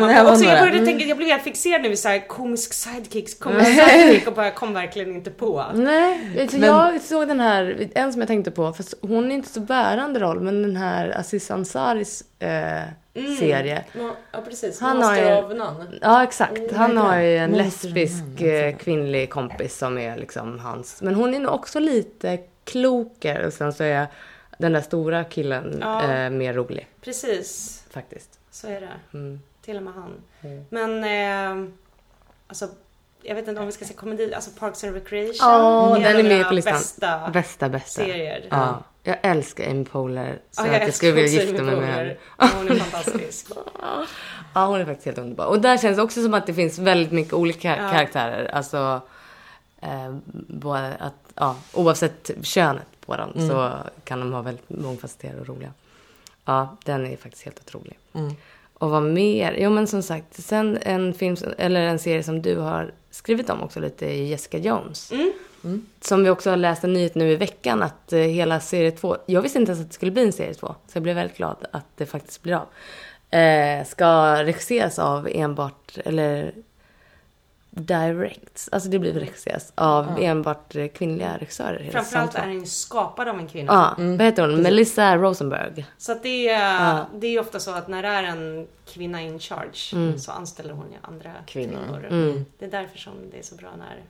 [0.00, 3.34] Var också, jag började tänka, jag blev helt fixerad nu vid så här komisk sidekicks,
[3.34, 5.64] komisk sidekick och bara kom verkligen inte på.
[5.74, 9.34] Nej, du, Men- jag såg den här, en som jag tänkte på, fast hon är
[9.34, 12.82] inte så bärande roll, men den här Aziz Ansaris eh,
[13.38, 13.84] serie.
[14.32, 14.80] Ja, precis.
[14.80, 15.86] Han har ju- of None.
[16.02, 16.72] Ja, exakt.
[16.76, 18.44] Han heter har ju en lesbisk alltså.
[18.44, 21.02] eh, kvinnlig kompis som är liksom hans.
[21.02, 24.06] Men hon är nog också lite klokare och sen så är
[24.58, 26.02] den där stora killen Ja.
[26.12, 28.38] eh, mer rolig Precis, faktiskt.
[28.50, 28.88] så är det.
[29.18, 29.40] Mm.
[29.62, 30.12] Till och med han.
[30.40, 30.64] Mm.
[30.70, 31.04] Men,
[31.64, 31.70] eh,
[32.46, 32.68] alltså,
[33.22, 35.36] jag vet inte om vi ska se komedi, alltså Parks and Recreation.
[35.38, 36.72] Ja, en den är med på listan.
[36.74, 38.02] Bästa Bästa, bästa.
[38.02, 38.46] serier.
[38.50, 38.82] Ja.
[39.02, 42.16] Jag älskar Amy Poehler så Ja, att jag skulle vilja gifta mig med henne.
[42.38, 43.46] Ja, Hon är fantastisk.
[44.54, 45.44] Ja, hon är faktiskt helt underbar.
[45.46, 47.90] Och där känns det också som att det finns väldigt mycket olika Ja.
[47.90, 48.50] karaktärer.
[48.54, 49.00] Alltså,
[49.80, 50.16] eh,
[50.48, 53.72] både att, ja, oavsett könet på dem så
[54.04, 55.72] kan de vara väldigt mångfacetterade och roliga.
[56.44, 57.98] Ja, den är faktiskt helt otrolig.
[58.12, 58.32] Mm.
[58.74, 59.56] Och vad mer?
[59.58, 63.62] Jo, men som sagt, sen en film, eller en serie som du har skrivit om
[63.62, 65.12] också lite är Jessica Jones.
[65.12, 65.86] Mm.
[66.00, 69.16] Som vi också har läst en nyhet nu i veckan att eh, hela serie två,
[69.26, 71.36] jag visste inte ens att det skulle bli en serie två, så jag blev väldigt
[71.36, 72.66] glad att det faktiskt blir av.
[73.38, 76.54] Eh, ska regisseras av enbart, eller
[77.70, 81.90] direct, alltså det blir regisseras av enbart eh, kvinnliga regissörer.
[81.90, 83.94] Framförallt är den skapad av en kvinna.
[83.98, 84.62] Ja, vad heter hon?
[84.62, 85.86] Melissa Rosenberg.
[85.98, 89.38] Så att det är, det är ofta så att när det är en kvinna in
[89.38, 91.78] charge så anställer hon ju andra Kvinnor.
[91.84, 92.06] kvinnor.
[92.10, 92.44] Mm.
[92.58, 94.02] Det är därför som det är så bra när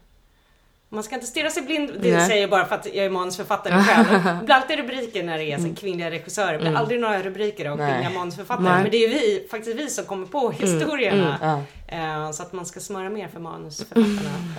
[0.88, 2.26] man ska inte stirra sig blind, det Nej.
[2.28, 4.24] säger jag bara för att jag är manusförfattare själv.
[4.40, 7.70] Det blir alltid rubriker när det är så kvinnliga regissörer, det blir aldrig några rubriker
[7.70, 7.92] om Nej.
[7.92, 8.64] kvinnliga manusförfattare.
[8.68, 8.82] Nej.
[8.82, 11.38] Men det är ju vi, faktiskt vi som kommer på historierna.
[11.42, 14.30] Ja, Eh, Så att man ska smöra mer för manusförfattarna.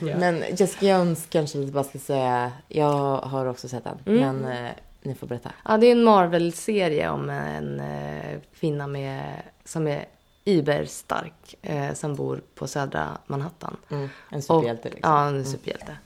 [0.00, 0.16] ja.
[0.16, 2.52] Men Jessica Jones kanske vi bara ska säga.
[2.68, 3.98] Jag har också sett den.
[4.04, 4.70] Men eh,
[5.02, 5.52] ni får berätta.
[5.68, 9.22] Ja, det är en Marvel-serie om en eh, kvinna med,
[9.64, 10.04] som är
[10.44, 13.76] iberstark, eh, som bor på södra Manhattan.
[13.90, 14.08] Mm.
[14.30, 15.10] En Och, superhjälte liksom.
[15.12, 15.96] Ja, en superhjälte.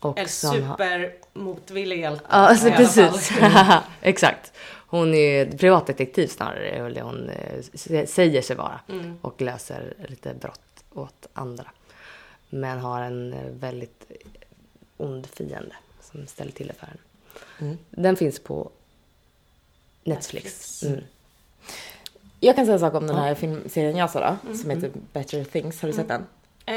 [0.00, 2.24] Och En supermotvillig hjälte.
[2.28, 3.30] Ja, alltså, precis.
[4.02, 4.52] Exakt.
[4.90, 8.80] Hon är privatdetektiv snarare, är det hon eh, sä- säger sig vara.
[8.88, 9.18] Mm.
[9.20, 11.70] Och löser lite brott åt andra.
[12.50, 14.10] Men har en eh, väldigt
[14.96, 17.00] ond fiende som ställer till det för henne.
[17.60, 17.78] Mm.
[17.90, 18.70] Den finns på
[20.04, 20.82] Netflix.
[20.82, 20.82] Netflix.
[22.40, 22.46] Mm.
[22.46, 24.36] Jag kan säga en sak om den här filmserien jag sa då.
[24.48, 24.58] Mm.
[24.58, 25.82] Som heter Better Things.
[25.82, 26.26] Har du sett den?
[26.66, 26.76] Eh,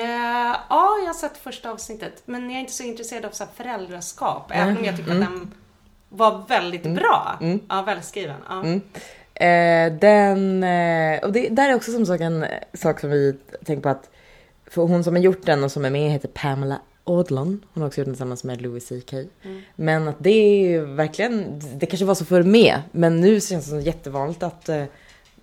[0.69, 2.23] ja, jag har sett första avsnittet.
[2.25, 4.51] Men jag är inte så intresserad av så här föräldraskap.
[4.53, 5.51] Även om jag tycker att den
[6.09, 7.39] var väldigt bra.
[7.69, 8.37] Ja, välskriven.
[8.49, 8.63] Ja.
[8.63, 8.81] Mm.
[9.33, 13.81] Eh, den, eh, och det där är också som sak en sak som vi tänker
[13.81, 14.09] på att
[14.67, 17.65] för hon som har gjort den och som är med heter Pamela Adlon.
[17.73, 19.13] Hon har också gjort den tillsammans med Louis CK.
[19.75, 23.65] Men att det är ju verkligen, det kanske var så förr med, men nu känns
[23.65, 24.83] det som jättevanligt att eh,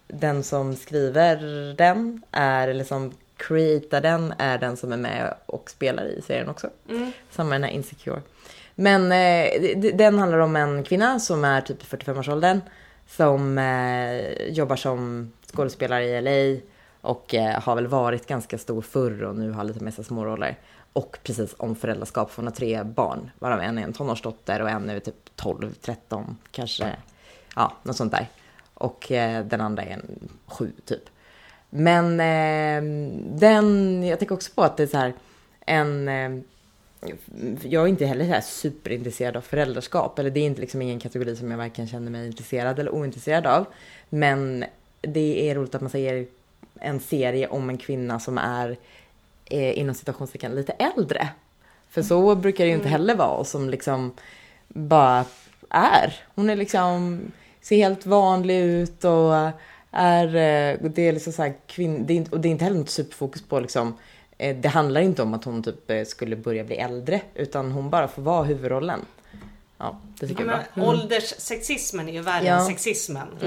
[0.08, 1.36] den som skriver
[1.74, 6.48] den är, eller som creatar den, är den som är med och spelar i serien
[6.48, 6.70] också.
[6.88, 7.12] Mm.
[7.30, 8.22] Samma den här Insecure.
[8.74, 12.60] Men eh, den handlar om en kvinna som är typ i 45-årsåldern.
[13.06, 16.60] Som eh, jobbar som skådespelare i LA.
[17.00, 20.56] Och eh, har väl varit ganska stor förr och nu har lite massa småroller.
[20.92, 23.30] Och precis om föräldraskap, för hon har tre barn.
[23.38, 26.96] Varav en är en tonårsdotter och en är typ 12, 13, kanske.
[27.56, 28.28] Ja, något sånt där.
[28.78, 31.02] Och eh, den andra är en sju typ.
[31.70, 35.12] Men eh, den, jag tänker också på att det är så här
[35.66, 36.08] en...
[36.08, 36.30] Eh,
[37.62, 40.18] jag är inte heller så här superintresserad av föräldraskap.
[40.18, 43.46] Eller det är inte liksom ingen kategori som jag varken känner mig intresserad eller ointresserad
[43.46, 43.66] av.
[44.08, 44.64] Men
[45.00, 46.26] det är roligt att man säger
[46.80, 48.76] en serie om en kvinna som är
[49.44, 51.28] eh, inom situationstecken lite äldre.
[51.90, 54.12] För så brukar det ju inte heller vara och som liksom
[54.68, 55.24] bara
[55.70, 56.14] är.
[56.34, 57.20] Hon är liksom,
[57.68, 59.34] ser helt vanlig ut och
[59.90, 62.64] är, eh, det är liksom så här kvinn, det är inte, och det är inte
[62.64, 63.96] heller något superfokus på liksom
[64.38, 67.90] eh, det handlar inte om att hon typ eh, skulle börja bli äldre utan hon
[67.90, 69.00] bara får vara huvudrollen.
[69.80, 70.84] Ja, det tycker Ja, jag är bra.
[70.84, 72.54] Ålderssexismen är ju värre Ja.
[72.54, 73.26] än sexismen.
[73.40, 73.46] Det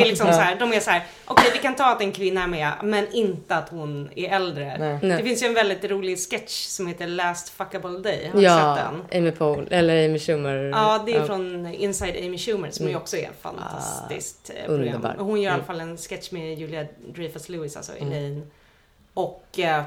[0.00, 2.42] är liksom så här, de är så här, okej vi kan ta att en kvinna
[2.42, 4.76] är med, men inte att hon är äldre.
[4.78, 4.98] Nej.
[5.02, 5.16] Nej.
[5.16, 8.30] Det finns ju en väldigt rolig sketch som heter Last fuckable day.
[8.32, 9.18] Har Ja, sett den?
[9.20, 10.54] Amy Poehler, eller Amy Schumer.
[10.54, 14.84] Ja, det är från Inside Amy Schumer som ju också är ett fantastiskt eh, program.
[14.94, 15.16] underbar.
[15.18, 15.66] Hon gör i alla Mm.
[15.66, 18.50] fall en sketch med Julia Dreyfus-Lewis, alltså Elaine.
[19.14, 19.82] Och eh,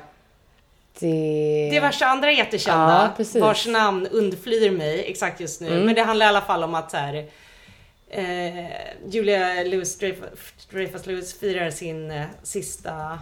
[0.99, 1.69] Det...
[1.71, 5.67] diverse andra jättekända Ja, vars namn undflyr mig exakt just nu.
[5.67, 5.85] Mm.
[5.85, 7.25] Men det handlar i alla fall om att så här,
[8.09, 8.65] eh,
[9.09, 9.99] Julia Lewis
[10.69, 13.19] Dreyfus Lewis firar sin eh, sista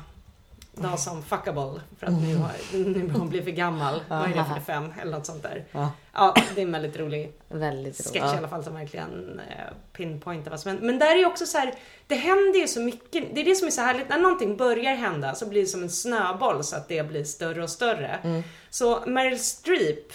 [0.75, 1.81] dag som fuckable.
[1.99, 4.01] För att nu har, nu har hon blivit för gammal.
[4.09, 5.65] Vad är det, 45 eller något sånt där.
[5.71, 5.91] Ja.
[6.13, 8.33] Ja, det är en väldigt rolig Väldigt sketch roligt.
[8.33, 9.55] i alla fall som verkligen eh,
[9.93, 10.85] pinpointar vad som händer.
[10.85, 11.73] Men där är också så här,
[12.07, 13.35] det händer ju så mycket.
[13.35, 14.09] Det är det som är så härligt.
[14.09, 17.63] När någonting börjar hända så blir det som en snöboll så att det blir större
[17.63, 18.19] och större.
[18.23, 18.43] Mm.
[18.69, 20.13] Så Meryl Streep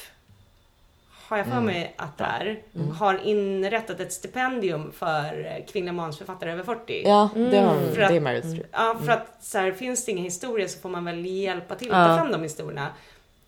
[1.30, 2.62] har jag för mig att det är,
[2.98, 7.02] har inrättat ett stipendium för kvinnliga manusförfattare över 40.
[7.04, 7.94] Ja, det, har, hon.
[7.94, 8.66] För att- det är Meryl Streep.
[8.72, 11.92] Ja, för att så här, finns det ingen historia så får man väl hjälpa till
[11.92, 12.06] att Ja.
[12.16, 12.86] ta fram de historierna.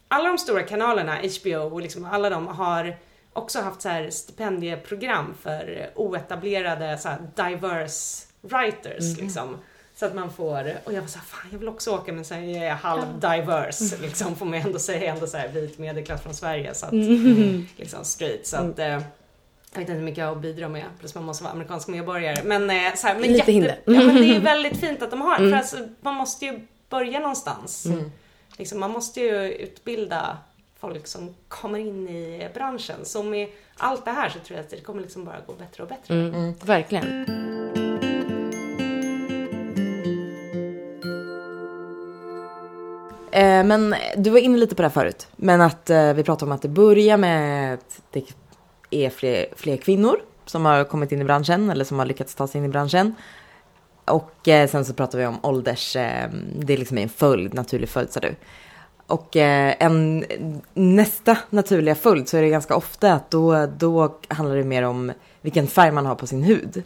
[0.09, 2.97] Alla de stora kanalerna, HBO och liksom alla de har
[3.33, 7.19] också haft så här stipendieprogram för oetablerade så här
[7.51, 9.57] diverse writers liksom.
[9.95, 12.25] Så att man får, och jag var så här, fan jag vill också åka men
[12.25, 16.23] sen är jag halv diverse liksom får man ändå säga, ändå så här vit medelklass
[16.23, 16.93] från Sverige så att
[17.77, 19.01] liksom straight så att eh, jag
[19.81, 22.43] vet inte hur mycket jag har att bidra med, plus man måste vara amerikansk medborgare.
[22.45, 23.79] Men, eh, så här, men, Lite hinder.
[23.85, 27.19] ja, men det är väldigt fint att de har, för alltså, man måste ju börja
[27.21, 27.87] någonstans.
[28.57, 30.39] Liksom, man måste ju utbilda
[30.81, 33.05] folk som kommer in i branschen.
[33.05, 35.83] Så med allt det här så tror jag att det kommer liksom bara gå bättre
[35.83, 36.15] och bättre.
[36.15, 37.27] Mm, Verkligen.
[43.41, 45.29] Men du var inne lite på det här förut.
[45.37, 48.25] Men att eh, vi pratade om att det börjar med att det
[48.91, 52.47] är fler, fler kvinnor som har kommit in i branschen eller som har lyckats ta
[52.47, 53.15] sig in i branschen.
[54.05, 57.89] Och eh, sen så pratar vi om ålders, eh, det är liksom en följd, naturlig
[57.89, 58.35] följd sa du.
[59.07, 60.25] Och eh, en
[60.75, 65.13] nästa naturliga följd så är det ganska ofta att då, då handlar det mer om
[65.41, 66.83] vilken färg man har på sin hud.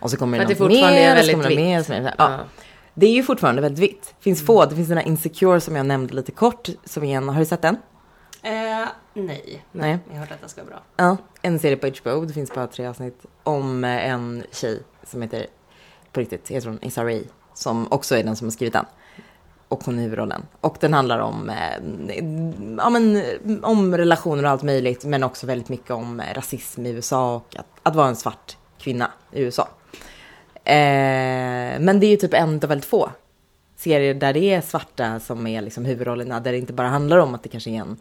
[0.00, 2.14] Och så kommer det något mer, och så kommer det mer, och så mer.
[2.18, 2.30] Ja.
[2.30, 2.38] Ja.
[2.98, 4.14] Det är ju fortfarande väldigt vitt.
[4.18, 6.68] Det finns få, det finns den här Insecure som jag nämnde lite kort.
[6.84, 7.76] Som är en, har du sett den?
[8.42, 9.98] Eh, nej, Nej.
[10.08, 10.82] jag har hört att det ska vara bra.
[10.96, 13.26] Ja, en serie på HBO, det finns bara tre avsnitt.
[13.42, 15.46] Om eh, en tjej som heter,
[16.12, 17.22] på riktigt, heter hon Issa Rae.
[17.54, 18.84] Som också är den som har skrivit den.
[19.68, 20.42] Och hon är huvudrollen.
[20.60, 22.24] Och den handlar om, eh,
[22.78, 23.22] ja, men,
[23.64, 25.04] om relationer och allt möjligt.
[25.04, 28.56] Men också väldigt mycket om eh, rasism i USA och att, att vara en svart
[28.78, 29.68] kvinna i USA.
[30.66, 33.10] Eh, men det är ju typ en av väldigt få
[33.76, 36.40] serier där det är svarta som är liksom huvudrollerna.
[36.40, 37.96] Där det inte bara handlar om att det kanske är en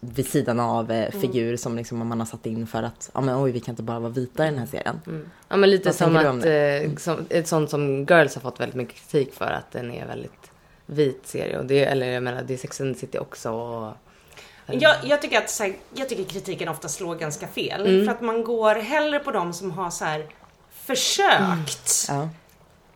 [0.00, 3.44] vid sidan av eh, figur som liksom man har satt in för att, ja men
[3.44, 5.00] oj vi kan inte bara vara vita i den här serien.
[5.48, 8.76] Ja men lite Vad som att, eh, som, ett sånt som Girls har fått väldigt
[8.76, 10.50] mycket kritik för att den är väldigt
[10.86, 11.58] vit serie.
[11.58, 13.50] Och det, eller jag menar det är Sex and the City också.
[13.50, 13.92] Och,
[14.66, 17.86] Jag, jag, tycker att, så här, jag tycker kritiken ofta slår ganska fel.
[17.86, 18.06] Mm.
[18.06, 20.26] För att man går hellre på de som har så här,
[20.96, 22.06] försökt.
[22.08, 22.28] Ja.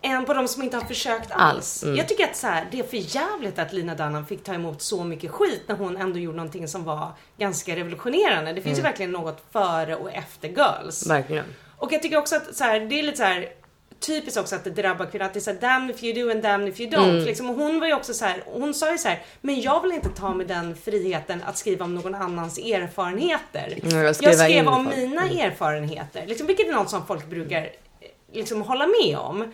[0.03, 1.85] än på de som inte har försökt alls.
[1.97, 4.83] Jag tycker att så här, det är för jävligt att Lina Dunham fick ta emot
[4.83, 8.53] så mycket skit när hon ändå gjorde någonting som var ganska revolutionerande.
[8.53, 11.07] Det finns ju verkligen något före och efter Girls.
[11.07, 11.45] verkligen.
[11.79, 13.49] Och jag tycker också att så här, det är lite så här
[14.01, 15.25] typiskt också att det drabbar kvinnor.
[15.27, 17.25] Att det är såhär damn if you do and damn if you don't.
[17.25, 19.83] Liksom, och hon var ju också så här, hon sa ju så här, men jag
[19.83, 23.79] vill inte ta mig den friheten att skriva om någon annans erfarenheter.
[23.83, 26.27] Mm, jag jag skrev om mina erfarenheter.
[26.27, 27.71] Liksom, vilket är något som folk brukar
[28.33, 29.53] liksom, hålla med om.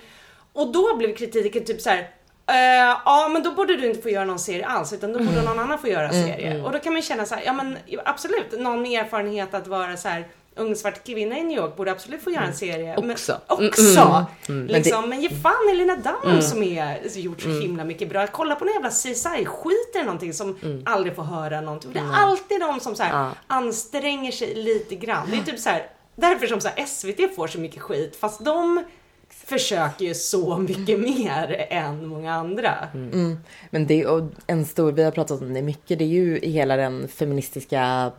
[0.53, 1.99] Och då blev kritiken typ så här.
[2.47, 5.43] "Eh, ja men då borde du inte få göra någon serie alls utan då borde
[5.43, 6.63] någon annan få göra serie.
[6.63, 9.97] Och då kan man känna så här, ja men absolut, någon med erfarenhet att vara
[9.97, 12.97] så här ung svart kvinna i New York borde absolut få göra en serie.
[12.97, 13.41] Också.
[13.49, 14.27] Men, också.
[14.49, 18.27] Men Liksom, men ge fan i Lina Dunham som är gjort så himla mycket bra.
[18.27, 21.91] Kolla på någon jävla CSI-skit eller någonting som aldrig får höra någonting.
[21.93, 25.31] Det är alltid de som så här, anstränger sig lite grann.
[25.31, 28.45] Det är typ så här därför som så här, SVT får så mycket skit fast
[28.45, 28.85] de
[29.31, 32.89] försöker ju så mycket mer än många andra.
[32.95, 33.39] Mm.
[33.71, 36.51] Men det är en stor, vi har pratat om det mycket, det är ju i
[36.51, 38.13] hela den feministiska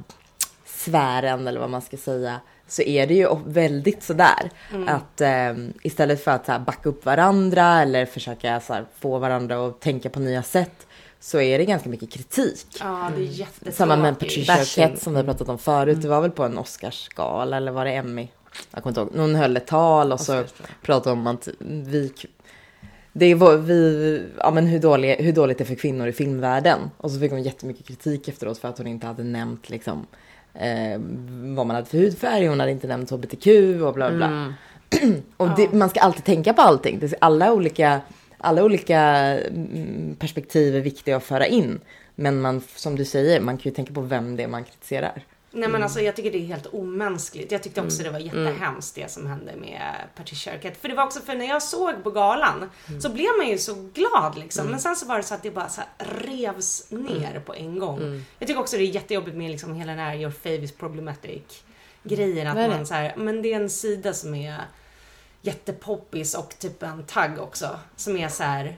[0.66, 4.50] sfären eller vad man ska säga så är det ju väldigt sådär
[4.88, 5.54] att eh,
[5.84, 9.80] istället för att så här, backa upp varandra eller försöka så här, få varandra att
[9.80, 10.88] tänka på nya sätt
[11.24, 12.66] så är det ganska mycket kritik.
[12.80, 13.78] Ja, det är jättetråkigt.
[13.78, 14.54] Samma med Patricia.
[14.54, 16.02] Arquette som vi har pratat om förut.
[16.02, 18.28] Det var väl på en Oscarsgala eller var det Emmy?
[18.72, 19.16] Jag kommer inte ihåg.
[19.16, 20.44] Någon höll ett tal och så
[20.82, 22.14] pratade om att vi...
[23.14, 26.14] Det är vår- vi, ja men hur, dålig, hur dåligt det är för kvinnor i
[26.14, 26.80] filmvärlden.
[26.98, 30.08] Och så fick hon jättemycket kritik efteråt för att hon inte hade nämnt liksom
[30.54, 31.00] eh,
[31.56, 32.48] vad man hade för hudfärg.
[32.48, 33.48] Hon hade inte nämnt hbtq
[33.84, 34.26] och bla bla bla.
[34.26, 34.54] Mm.
[35.38, 37.00] Och det, man ska alltid tänka på allting.
[37.00, 38.02] Det är alla olika,
[38.44, 41.80] alla olika mm, perspektiv är viktiga att föra in.
[42.16, 45.22] Men man, som du säger, man kan ju tänka på vem det är man kritiserar.
[45.56, 47.52] Nej men alltså jag tycker det är helt omänskligt.
[47.52, 48.14] Jag tyckte också Mm.
[48.14, 49.82] det var jättehemskt det som hände med
[50.16, 50.80] Patricia Arquette.
[50.80, 53.02] För det var också för när jag såg på galan Mm.
[53.02, 54.68] så blev man ju så glad liksom.
[54.68, 55.82] Men sen så var det så att det bara så
[56.22, 57.44] revs ner Mm.
[57.46, 58.24] på en gång.
[58.40, 61.64] Jag tycker också det är jättejobbigt med liksom hela den här your fave is problematic
[62.04, 62.48] grejen.
[62.48, 64.58] Att man så här, men det är en sida som är
[65.44, 67.80] jättepoppis och typ en tagg också.
[67.96, 68.78] Som är så här.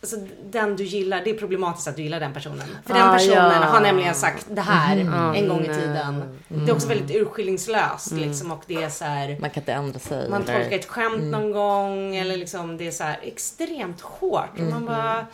[0.00, 2.68] Alltså den du gillar, det är problematiskt att du gillar den personen.
[2.86, 3.52] För den Ah, personen ja.
[3.56, 3.68] Mm.
[3.68, 4.96] har nämligen sagt det här
[5.36, 6.38] en gång i tiden.
[6.48, 8.28] Det är också väldigt urskillningslöst Mm.
[8.28, 9.38] liksom och det är så här.
[9.40, 10.30] Man kan inte ändra sig.
[10.30, 11.30] Man eller- tolkar ett skämt Mm.
[11.30, 14.58] någon gång eller liksom det är så här extremt hårt.
[14.58, 14.70] Mm.
[14.70, 15.26] man bara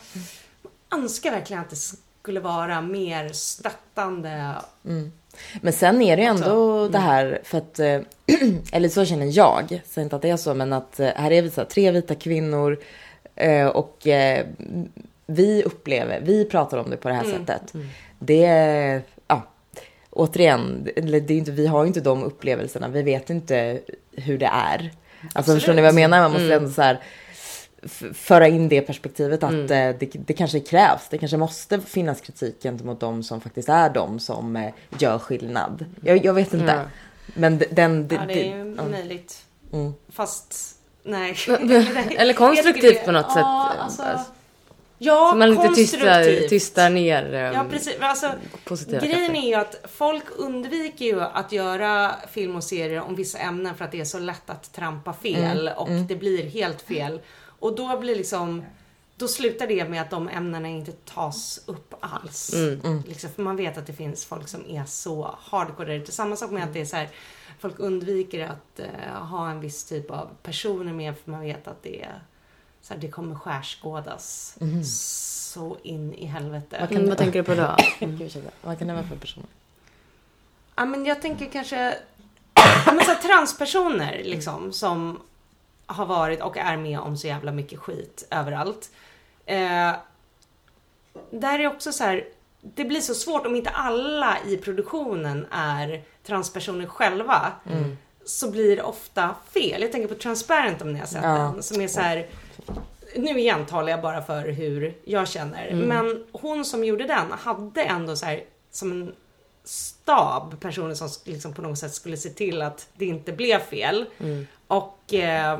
[0.90, 4.54] man önskar verkligen att det skulle vara mer stöttande.
[5.60, 8.00] Men sen är det ju ändå det här för att, eh,
[8.72, 11.42] eller så känner jag, säger inte att det är så, men att eh, här är
[11.42, 12.78] vi så här, tre vita kvinnor
[13.36, 14.06] eh, och
[15.26, 17.72] vi upplever, vi pratar om det på det här sättet.
[18.18, 19.42] Det är, ja,
[20.10, 23.80] återigen, det är inte, vi har ju inte de upplevelserna, vi vet inte
[24.12, 24.90] hur det är.
[25.22, 25.62] Alltså Absolut.
[25.62, 26.20] förstår ni vad jag menar?
[26.20, 27.00] Man måste ändå så här,
[28.14, 29.64] föra in det perspektivet att Mm.
[29.64, 31.08] eh, det, det kanske krävs.
[31.10, 35.84] Det kanske måste finnas kritik gentemot de som faktiskt är de som eh, gör skillnad.
[36.02, 36.72] Jag, jag vet inte.
[36.72, 36.82] Ja.
[37.34, 38.08] Men den...
[38.10, 39.44] Ja, det är ju möjligt.
[39.72, 39.92] Mm.
[40.12, 41.36] Fast nej.
[42.18, 43.40] Eller konstruktivt på något sätt.
[43.40, 44.02] Ja, alltså,
[44.98, 47.94] ja Så man inte tystar, tystar ner eh, Ja precis.
[48.00, 48.32] Alltså,
[48.64, 49.42] positiva grejen krafter.
[49.42, 53.84] är ju att folk undviker ju att göra film och serier om vissa ämnen för
[53.84, 57.20] att det är så lätt att trampa fel och det blir helt fel.
[57.64, 58.64] Och då blir liksom
[59.16, 62.54] då slutar det med att de ämnena inte tas upp alls.
[63.06, 65.98] Liksom, för man vet att det finns folk som är så hardcore.
[65.98, 67.08] Det är samma sak med att det är så här,
[67.58, 71.82] folk undviker att eh, ha en viss typ av personer med för man vet att
[71.82, 72.22] det är
[72.82, 76.76] så här, det kommer skärskådas så in i helvete.
[76.76, 77.76] Mm, vad tänker du på då?
[78.06, 78.50] Gud.
[78.62, 79.48] Vad kan det vara för personer?
[80.74, 81.96] Ja, men jag tänker kanske
[82.54, 85.20] ja, men så här, transpersoner liksom som
[85.86, 88.90] har varit och är med om så jävla mycket skit överallt.
[89.46, 89.92] Eh,
[91.30, 92.24] där är också så här,
[92.60, 97.52] det blir så svårt om inte alla i produktionen är transpersoner själva.
[98.24, 99.82] Så blir det ofta fel.
[99.82, 101.30] Jag tänker på Transparent om ni har sett Ja.
[101.30, 101.62] den.
[101.62, 102.26] Som är så här,
[103.16, 105.74] nu igen talar jag bara för hur jag känner.
[105.74, 109.14] Men hon som gjorde den hade ändå så här som en
[109.64, 114.06] stab personer som liksom på något sätt skulle se till att det inte blev fel.
[114.66, 115.58] Och eh,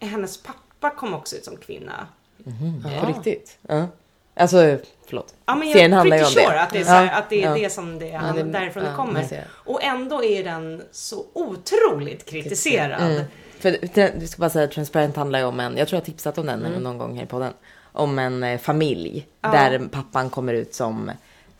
[0.00, 2.06] hennes pappa kom också ut som kvinna.
[3.00, 3.58] På riktigt?
[3.68, 3.86] Ja.
[4.34, 5.34] Alltså, förlåt.
[5.46, 6.60] Ja, men jag Serien är handlar ju om sure det.
[6.62, 7.54] att det är, så här, Ja, att det, är ja.
[7.54, 9.44] det som det, han, det- därifrån det ja, kommer.
[9.50, 13.02] Och ändå är den så otroligt kritiserad.
[13.02, 13.24] Mm.
[13.58, 13.76] För
[14.20, 16.46] du ska bara säga Transparent handlar ju om en, jag tror jag har tipsat om
[16.46, 16.82] den Mm.
[16.82, 17.52] någon gång här i podden.
[17.92, 21.10] Om en eh, familj där pappan kommer ut som,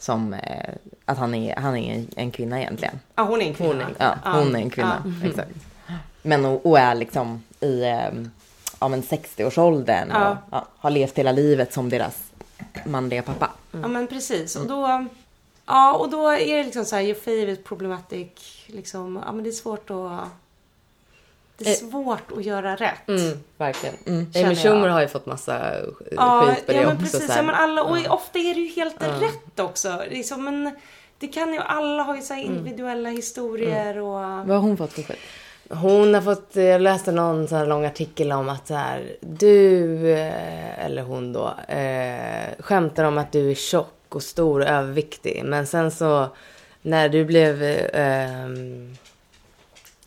[0.03, 3.01] som eh, att han är, han är en, en kvinna egentligen.
[3.15, 3.91] Ja, hon är en kvinna.
[3.99, 5.05] Ja, hon är en kvinna.
[5.25, 5.51] Exakt.
[6.23, 8.09] Men och, och är liksom i eh,
[8.81, 10.31] ja, men 60-årsåldern Ja.
[10.31, 12.31] och ja, har levt hela livet som deras
[12.85, 13.51] manliga pappa.
[13.71, 14.57] Ja men precis.
[14.57, 15.07] Och då,
[15.67, 18.29] ja, och då är det liksom så här, your favorite problematic.
[18.67, 20.21] Liksom, ja men det är svårt att...
[21.57, 21.75] Det är Eh.
[21.91, 23.09] svårt att göra rätt.
[23.09, 23.97] Mm, verkligen.
[24.33, 24.57] Känner Amy.
[24.57, 25.85] Schumer har ju fått massa eh,
[26.17, 26.99] Ja, skit ja det men också.
[26.99, 27.27] precis.
[27.27, 27.39] så.
[27.39, 30.03] Ja, men alla, och ofta är det ju helt rätt också.
[30.11, 30.71] Liksom, men
[31.19, 32.47] det kan ju, alla har ju så Mm.
[32.47, 34.13] individuella historier och...
[34.13, 35.19] Vad har hon fått för skit?
[35.71, 40.11] Hon har fått, jag läste någon sån här lång artikel om att så här, du,
[40.13, 45.43] eh, eller hon då, eh, skämtar om att du är tjock och stor och överviktig.
[45.45, 46.27] Men sen så,
[46.83, 48.97] när du blev, eh, ehm,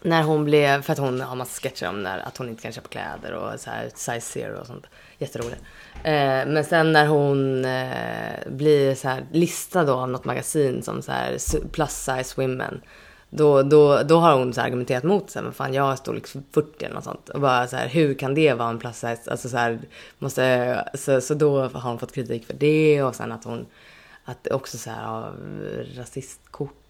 [0.06, 2.72] när hon blev, för att hon har massa sketcher om när, att hon inte kan
[2.72, 4.86] köpa kläder och så här size zero och sånt.
[5.18, 5.62] Jätteroligt.
[6.03, 11.01] Eh, men sen när hon eh, blir så här listad då av något magasin som
[11.01, 11.38] så här
[11.72, 12.82] plus size women.
[13.30, 16.28] Då, då, då har hon så här argumenterat mot sig, men fan jag är storlek
[16.28, 17.30] 40 eller något sånt.
[17.30, 19.32] Och bara så här, hur kan det vara en plus size?
[19.32, 19.80] Alltså så här,
[20.20, 23.66] måste, så, så då har hon fått kritik för det och sen att hon,
[24.26, 25.36] att också så här, av
[25.95, 26.84] rasistkort.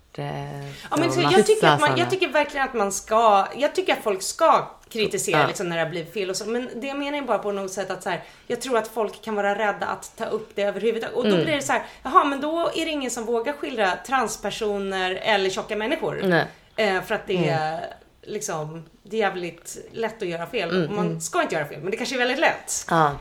[0.92, 3.94] Ja, men så jag, tycker att man, jag tycker verkligen att man ska, jag tycker
[3.94, 5.48] att folk ska kritisera Ja.
[5.48, 6.46] liksom, när det har blivit fel och så.
[6.46, 9.22] Men det menar jag bara på något sätt att så här, jag tror att folk
[9.22, 11.16] kan vara rädda att ta upp det överhuvudtaget.
[11.16, 11.44] Och då Mm.
[11.44, 15.50] blir det så här, jaha men då är det ingen som vågar skildra transpersoner eller
[15.50, 16.22] tjocka människor.
[16.24, 16.46] Nej.
[16.76, 17.50] Eh, för att det Mm.
[17.60, 17.86] är
[18.22, 20.70] liksom, det är jävligt lätt att göra fel.
[20.70, 22.86] Mm, man ska inte göra fel, men det kanske är väldigt lätt.
[22.90, 23.12] Ja,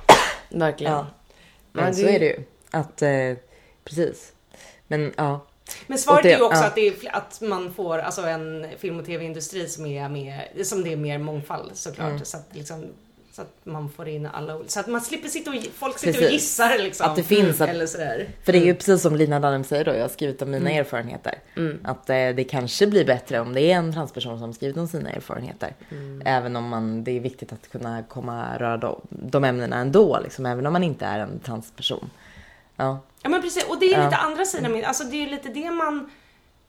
[0.49, 0.93] verkligen.
[0.93, 1.07] Ja.
[1.73, 2.43] Men Men så det- är det ju.
[2.71, 3.11] Att, eh,
[3.85, 4.33] precis.
[4.87, 5.47] Men ja.
[5.87, 6.67] Men svaret Och är ju också ja.
[6.67, 10.93] att, är, att man får alltså en film och tv-industri som är mer, som det
[10.93, 12.11] är mer mångfald såklart.
[12.11, 12.25] Mm.
[12.25, 12.85] Så, att, liksom,
[13.33, 16.19] så att man får in alla Så att man slipper sitta och, folk sitter och
[16.19, 16.33] Precis.
[16.33, 17.07] gissar liksom.
[17.11, 18.29] Att det finns att- Eller sådär.
[18.45, 20.71] För det är ju precis som Lina Dunham säger då, jag har skrivit om mina
[20.71, 21.39] erfarenheter.
[21.85, 25.11] Att eh, det kanske blir bättre om det är en transperson som skrivit om sina
[25.11, 25.75] erfarenheter.
[26.25, 30.47] Även om man, det är viktigt att kunna komma röra de, de ämnena ändå, liksom,
[30.47, 32.11] även om man inte är en transperson.
[32.77, 32.99] Ja.
[33.25, 34.05] Ja men precis, och det är ju Ja.
[34.05, 36.11] lite andra sidan alltså det är ju lite det man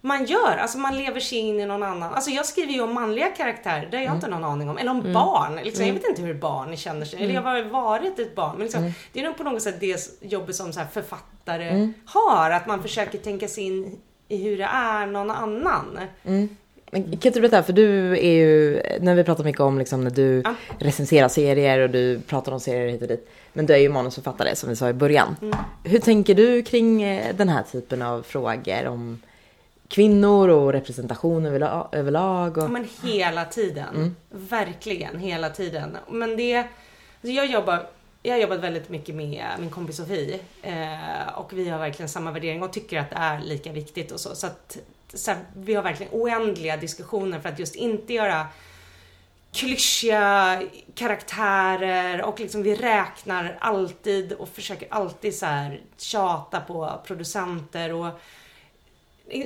[0.02, 2.14] man gör, alltså man lever sig in i någon annan.
[2.14, 4.78] Alltså jag skriver ju om manliga karaktärer, det har jag inte någon aning om.
[4.78, 5.60] Eller om barn.
[5.64, 5.86] Liksom.
[5.86, 7.24] Jag vet inte hur barn känner sig.
[7.24, 8.52] Eller jag har varit ett barn.
[8.58, 12.50] Men liksom, det är nog på något sätt det jobbet som så här författare har.
[12.52, 13.98] Att man försöker tänka sig in
[14.28, 16.00] i hur det är någon annan.
[16.24, 16.50] Kan
[16.92, 20.42] inte du berätta, för du är ju, när vi pratar mycket om liksom när du
[20.46, 20.54] Ja.
[20.80, 23.30] recenserar serier och du pratar om serier hit och dit.
[23.58, 25.36] Men du är ju manusförfattare som vi sa i början.
[25.42, 25.58] Mm.
[25.84, 29.22] Hur tänker du kring eh, den här typen av frågor om
[29.88, 32.58] kvinnor och representation överla- överlag?
[32.58, 32.70] Ja, Och...
[32.72, 34.16] men hela tiden.
[34.30, 35.98] Verkligen hela tiden.
[36.10, 36.58] Men det...
[36.58, 36.68] alltså
[37.22, 37.88] Jag jobbar,
[38.24, 40.40] jag har jobbat väldigt mycket med min kompis Sofie.
[40.62, 44.20] Eh, och vi har verkligen samma värdering och tycker att det är lika viktigt och
[44.20, 44.36] så.
[44.36, 44.78] Så att
[45.14, 48.48] så här, vi har verkligen oändliga diskussioner för att just inte göra
[49.56, 50.62] klyschiga
[50.96, 58.08] karaktärer och liksom vi räknar alltid och försöker alltid så här tjata på producenter och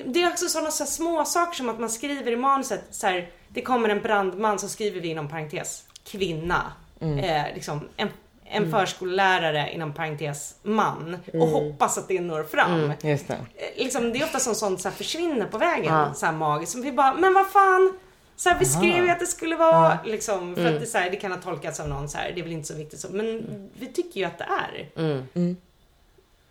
[0.06, 3.30] det är också sådana så små saker som att man skriver i manuset så här,
[3.48, 6.72] det kommer en brandman så skriver vi inom parentes kvinna.
[7.02, 8.10] Eh, liksom en,
[8.46, 12.94] en förskollärare inom parentes man och hoppas att det når fram.
[13.02, 13.34] Just det.
[13.34, 16.14] Eh, Liksom, det är ofta som sånt så här försvinner på vägen, Ja.
[16.14, 16.72] så här magiskt.
[16.72, 17.94] Som vi bara, men vad fan.
[18.40, 21.10] Så här, vi skrev ju att det skulle vara liksom, för att det, så här,
[21.10, 23.08] det kan ha tolkats av någon så här, det är väl inte så viktigt så.
[23.12, 23.46] Men
[23.80, 25.58] vi tycker ju att det är Mm.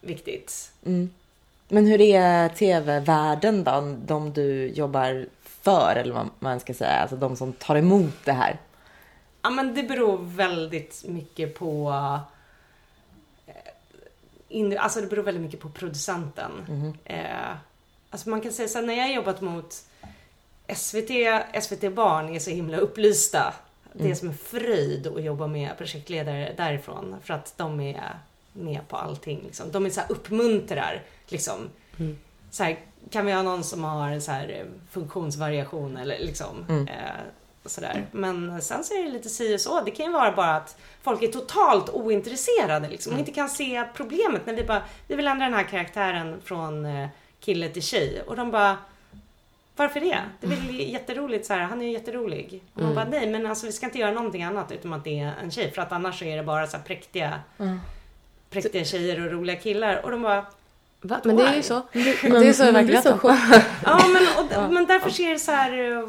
[0.00, 0.72] viktigt.
[1.68, 3.96] Men hur är tv-världen då?
[4.06, 6.90] De du jobbar för, eller vad man ska säga.
[7.00, 8.58] Alltså de som tar emot det här.
[9.42, 11.90] Ja men det beror väldigt mycket på
[13.46, 13.54] eh,
[14.48, 16.52] in, Alltså det beror väldigt mycket på producenten.
[17.04, 17.26] Eh,
[18.10, 19.84] alltså man kan säga så här, när jag har jobbat mot
[20.76, 21.10] SVT,
[21.62, 23.54] SVT Barn är så himla upplysta.
[23.92, 27.16] Det är som en fröjd att jobba med projektledare därifrån.
[27.24, 28.18] För att de är
[28.52, 29.42] med på allting.
[29.44, 29.72] Liksom.
[29.72, 31.02] De är så här uppmuntrar.
[31.28, 31.70] Liksom.
[32.50, 32.78] Så här,
[33.10, 36.86] kan vi ha någon som har så här eh, funktionsvariation eller liksom.
[36.88, 37.10] Eh,
[37.64, 38.06] sådär.
[38.12, 39.80] Men sen så är det lite si och så.
[39.80, 43.84] Det kan ju vara bara att folk är totalt ointresserade liksom, och inte kan se
[43.94, 47.08] problemet när vi bara, vi vill ändra den här karaktären från eh,
[47.40, 48.22] kille till tjej.
[48.26, 48.76] Och de bara,
[49.78, 50.18] varför det?
[50.40, 52.62] Det är väl jätteroligt så här, han är ju jätterolig.
[52.74, 55.20] Och man bara, nej men alltså vi ska inte göra någonting annat utom att det
[55.20, 55.70] är en tjej.
[55.70, 57.40] För att annars så är det bara så här präktiga,
[58.50, 60.04] präktiga tjejer och roliga killar.
[60.04, 60.46] Och de bara,
[61.00, 61.20] Va?
[61.24, 61.74] Men det är ju så.
[62.22, 63.18] Men- Det är så i verkligheten.
[63.84, 64.22] Ja, men,
[64.66, 65.92] och, men därför ser det så här...
[65.92, 66.08] eh,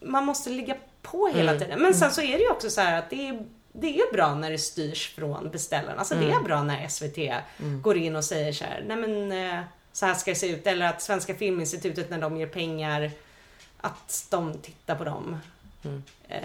[0.00, 1.62] Man måste ligga på hela Mm.
[1.62, 1.82] tiden.
[1.82, 4.34] Men sen så är det ju också så här att det är, det är bra
[4.34, 5.98] när det styrs från beställaren.
[5.98, 6.44] Alltså det är Mm.
[6.44, 7.18] bra när SVT
[7.82, 9.60] går in och säger så här, nej men eh,
[9.96, 10.66] så här ska det se ut.
[10.66, 13.10] Eller att Svenska Filminstitutet när de ger pengar,
[13.80, 15.38] att de tittar på de
[15.84, 16.02] Mm.
[16.28, 16.40] eh,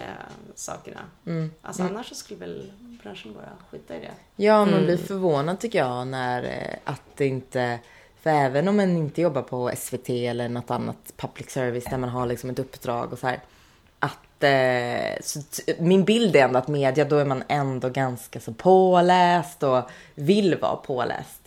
[0.54, 1.00] sakerna.
[1.26, 1.50] Mm.
[1.62, 2.72] Alltså annars så skulle väl
[3.02, 4.10] branschen bara skita i det.
[4.44, 4.84] Ja, man Mm.
[4.84, 7.78] blir förvånad tycker jag när eh, att det inte...
[8.22, 12.08] För även om man inte jobbar på SVT eller något annat public service där man
[12.10, 13.40] har liksom ett uppdrag och så här.
[13.98, 15.40] Att, eh, så
[15.78, 19.82] min bild är ändå att media, då är man ändå ganska så påläst och
[20.14, 21.41] vill vara påläst.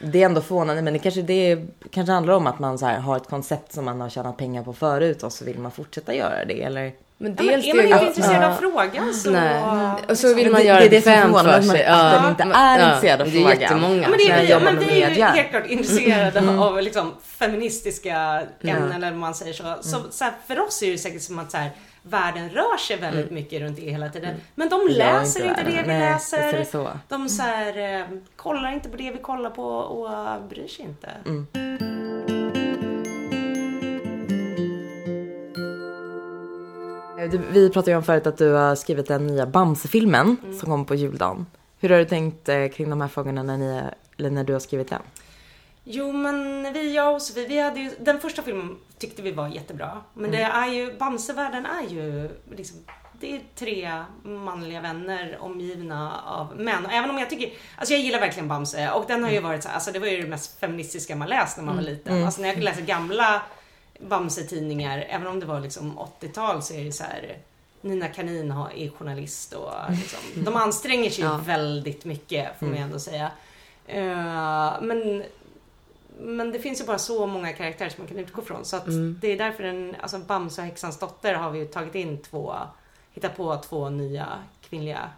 [0.00, 1.58] Det är ändå förvånande, men det kanske, det
[1.92, 4.62] kanske handlar om att man så här, har ett koncept som man har tjänat pengar
[4.62, 6.62] på förut och så vill man fortsätta göra det.
[6.62, 8.48] Eller Men Ja, men dels är man det- inte ja, intresserad ja.
[8.52, 9.30] av frågan så...
[9.30, 9.62] Nej.
[10.08, 11.86] Och så vill Men man göra det det förvånande, för att sig.
[11.90, 13.60] man- att den inte är intresserad av Det är frågan.
[13.60, 14.02] jättemånga.
[14.02, 16.58] Ja, men det är, vi, ja, jobbar men vi är ju helt klart intresserade Mm.
[16.60, 19.74] av liksom, feministiska ämnen eller vad man säger så.
[19.80, 20.08] Så, Mm.
[20.10, 21.70] så här, för oss är det säkert som att så här,
[22.08, 23.34] världen rör sig väldigt Mm.
[23.34, 24.34] mycket runt det hela tiden.
[24.54, 26.64] Men de läser inte, det vi Nej, läser.
[26.64, 26.90] så.
[27.08, 28.06] De så här, eh,
[28.36, 31.10] kollar inte på det vi kollar på och bryr sig inte.
[31.26, 31.46] Mm.
[37.30, 40.58] du, vi pratade ju om förut att du har skrivit den nya Bamse-filmen Mm.
[40.58, 41.46] som kom på juldagen.
[41.80, 44.88] Hur har du tänkt eh, kring de här frågorna när, ni, när du har skrivit
[44.90, 45.02] den?
[45.84, 49.48] Jo men vi, jag och Sofie, vi hade ju, den första filmen tyckte vi var
[49.48, 50.00] jättebra.
[50.14, 52.84] Men det är ju, Bamsevärlden är ju liksom,
[53.20, 56.86] det är tre manliga vänner omgivna av män.
[56.86, 59.62] Och även om jag tycker, alltså jag gillar verkligen Bamse och den har ju varit
[59.62, 62.24] så alltså det var ju det mest feministiska man läst när man var liten.
[62.24, 63.42] Alltså när jag läser gamla
[64.00, 67.36] Bamse-tidningar, även om det var liksom 80-tal så är det så här
[67.80, 71.40] Nina Kanin är journalist och liksom, de anstränger sig Ja.
[71.44, 73.30] väldigt mycket får man ju ändå säga.
[73.86, 75.22] Eh, men
[76.18, 78.64] men det finns ju bara så många karaktärer som man kan utgå från.
[78.64, 79.18] Så att Mm.
[79.20, 82.54] det är därför den, alltså Bamse och häxans dotter har vi ju tagit in två,
[83.12, 84.26] hittat på två nya
[84.68, 85.10] kvinnliga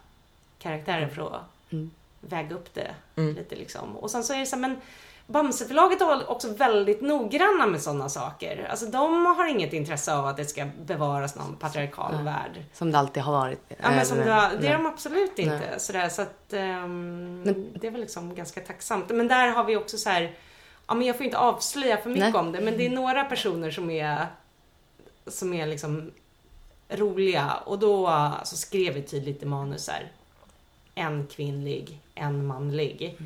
[0.59, 1.41] karaktärer för att
[1.71, 1.91] Mm.
[2.21, 3.35] väga upp det Mm.
[3.35, 3.97] lite liksom.
[3.97, 4.81] Och sen så är det så här, men
[5.27, 8.67] Bamseförlaget är också väldigt noggranna med sådana saker.
[8.71, 12.23] Alltså de har inget intresse av att det ska bevaras någon patriarkal Nej.
[12.23, 12.63] värld.
[12.73, 13.59] Som det alltid har varit.
[13.67, 14.67] Ja, men som det, det nej.
[14.67, 15.57] är de absolut inte.
[15.69, 15.79] Nej.
[15.79, 19.09] Sådär, så att, Men- det är väl liksom ganska tacksamt.
[19.09, 20.31] Men där har vi också så här,
[20.91, 22.39] ja men jag får inte avslöja för mycket Nej.
[22.39, 24.27] om det, men det är några personer som är,
[25.27, 26.11] som är liksom
[26.89, 27.53] roliga.
[27.65, 30.11] Och då så skrev vi tydligt i manus här,
[30.95, 33.17] en kvinnlig, en manlig.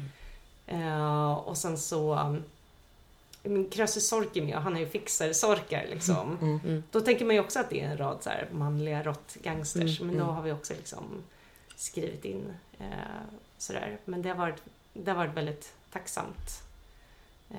[0.68, 2.16] Eh, och sen så,
[3.44, 6.38] um, Krösus och han är ju fixer-sorkar liksom.
[6.42, 6.84] Mm.
[6.92, 10.00] Då tänker man ju också att det är en rad så här manliga råttgangsters.
[10.00, 10.36] Mm, men då mm.
[10.36, 11.04] har vi också liksom
[11.76, 12.86] skrivit in eh,
[13.58, 13.98] sådär.
[14.06, 14.62] Men det har varit,
[14.94, 16.65] det har varit väldigt tacksamt
[17.52, 17.58] eh,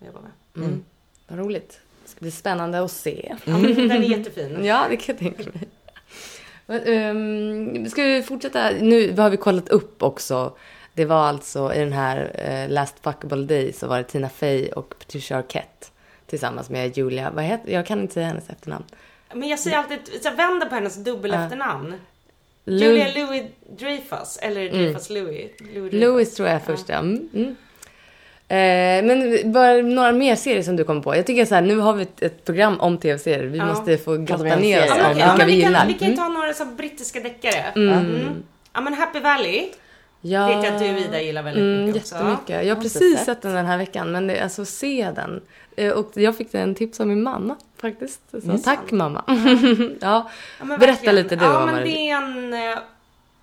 [0.00, 0.64] att jobba med.
[0.64, 0.84] Mm.
[1.28, 1.80] Vad roligt.
[2.04, 3.34] Det ska bli spännande att se.
[3.44, 4.58] Ja, men den är jättefin.
[4.64, 5.68] Ja, det kan jag tänka mig.
[6.66, 8.70] Men, ehm, ska vi fortsätta?
[8.70, 10.56] Nu har vi kollat upp också.
[10.94, 14.68] Det var alltså i den här eh, Last Fuckable Day så var det Tina Fey
[14.68, 15.86] och Patricia Arquette
[16.26, 17.30] tillsammans med Julia.
[17.30, 18.84] Vad heter, jag kan inte säga hennes efternamn.
[19.34, 21.44] Men jag säger alltid, jag vänder på hennes dubbel Ja.
[21.44, 21.94] efternamn.
[22.64, 23.42] Lu- Julia Louis
[23.78, 25.50] Dreyfus, eller Dreyfus Louis.
[25.60, 25.92] Louis Dreyfus.
[26.00, 26.98] Louis tror jag är först, ja.
[26.98, 27.56] Mm.
[28.54, 29.10] Mm.
[29.10, 31.16] Eh, men bara några mer serier som du kommer på.
[31.16, 33.44] Jag tycker så här, nu har vi ett, ett program om tv-serier.
[33.46, 33.66] Vi Ja.
[33.66, 35.78] måste få grotta ner oss om Ja, vilka ja, vi vi, gillar.
[35.78, 37.64] kan, vi kan ju ta några så brittiska deckare.
[37.76, 37.98] Mm.
[37.98, 38.42] Mm.
[38.72, 39.68] Ja men Happy Valley
[40.20, 40.46] Ja.
[40.46, 42.14] vet jag att du och Ida gillar väldigt Mm, mycket också.
[42.14, 42.66] jättemycket.
[42.66, 43.24] Jag har precis sett.
[43.26, 43.42] sett.
[43.42, 45.40] den den här veckan, men det, alltså se den.
[45.76, 48.20] Eh, Och jag fick en tips av min mamma faktiskt.
[48.30, 49.24] Så tack mamma.
[49.26, 49.34] ja.
[50.00, 51.14] Ja, men Berätta verkligen.
[51.14, 52.78] lite du Ja, om men det det är en, eh,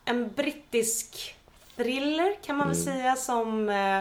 [0.05, 1.36] en brittisk
[1.78, 2.93] thriller kan man väl Mm.
[2.97, 3.99] säga som eh,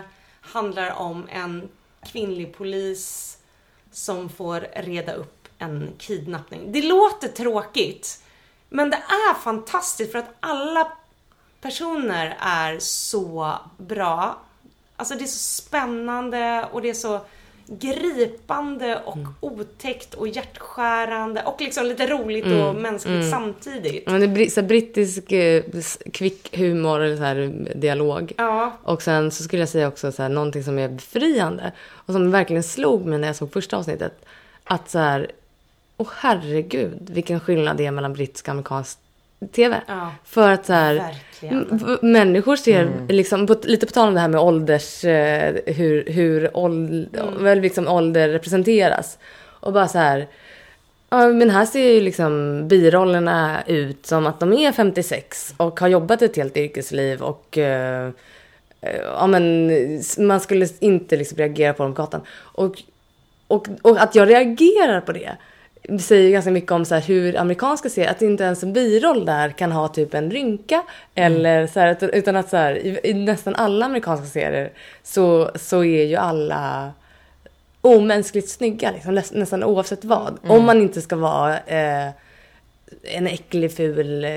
[0.53, 1.68] handlar om en
[2.03, 3.36] kvinnlig polis
[3.92, 6.72] som får reda upp en kidnappning.
[6.72, 8.22] Det låter tråkigt,
[8.68, 10.92] men det är fantastiskt för att alla
[11.61, 14.38] personer är så bra.
[14.96, 17.20] Alltså det är så spännande och det är så
[17.79, 19.35] gripande och Mm.
[19.41, 23.31] otäckt och hjärtskärande och liksom lite roligt och mänskligt mm.
[23.31, 24.07] samtidigt.
[24.07, 25.62] Men det är så brittisk eh,
[26.12, 28.33] kvick humor eller så här eh, dialog.
[28.37, 32.12] Ja, Och sen så skulle jag säga också så här, någonting som är befriande och
[32.12, 34.25] som verkligen slog mig när jag såg första avsnittet.
[34.64, 35.31] Att så här,
[35.97, 38.99] åh herregud vilken skillnad det är mellan brittisk och amerikansk
[39.53, 39.80] tv.
[39.86, 41.14] ja För att så här,
[42.03, 46.57] människor ser, liksom, på, lite på tal om det här med ålders, eh, hur, hur
[46.57, 49.18] åld, väl liksom ålder representeras.
[49.61, 50.28] Och bara så här,
[51.11, 55.88] ja men här ser ju liksom birollerna ut som att de är 56 och har
[55.88, 58.11] jobbat ett helt yrkesliv och eh,
[58.80, 59.70] eh, ja men
[60.18, 62.20] man skulle inte liksom reagera på dem på gatan.
[62.38, 62.82] Och,
[63.47, 65.36] och, och att jag reagerar på det
[66.01, 69.72] säger ganska mycket om så hur amerikanska serier, att inte ens en biroll där kan
[69.72, 70.83] ha typ en rynka
[71.14, 74.70] eller så här, utan- att så här, i, i nästan alla amerikanska serier
[75.03, 76.93] så, så är ju alla
[77.81, 80.39] omänskligt snygga liksom, näs, nästan oavsett vad.
[80.47, 82.09] Om man inte ska vara eh,
[83.03, 84.30] en äcklig ful eh,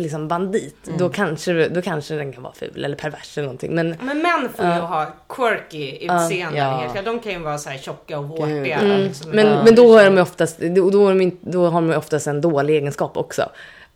[0.00, 3.74] liksom bandit, då, kanske, då kanske den kan vara ful eller pervers eller någonting.
[3.74, 6.58] Men Men män får ju ha quirky utseende.
[6.58, 6.64] Ja.
[6.76, 7.04] helt klart.
[7.04, 8.78] De kan ju vara så här tjocka och vårtiga.
[8.78, 9.00] Mm.
[9.00, 9.30] Liksom.
[9.30, 9.64] Men, Ja.
[9.64, 12.26] men då är de oftast, då, då, är de inte, då har de ju oftast
[12.26, 13.48] en dålig egenskap också.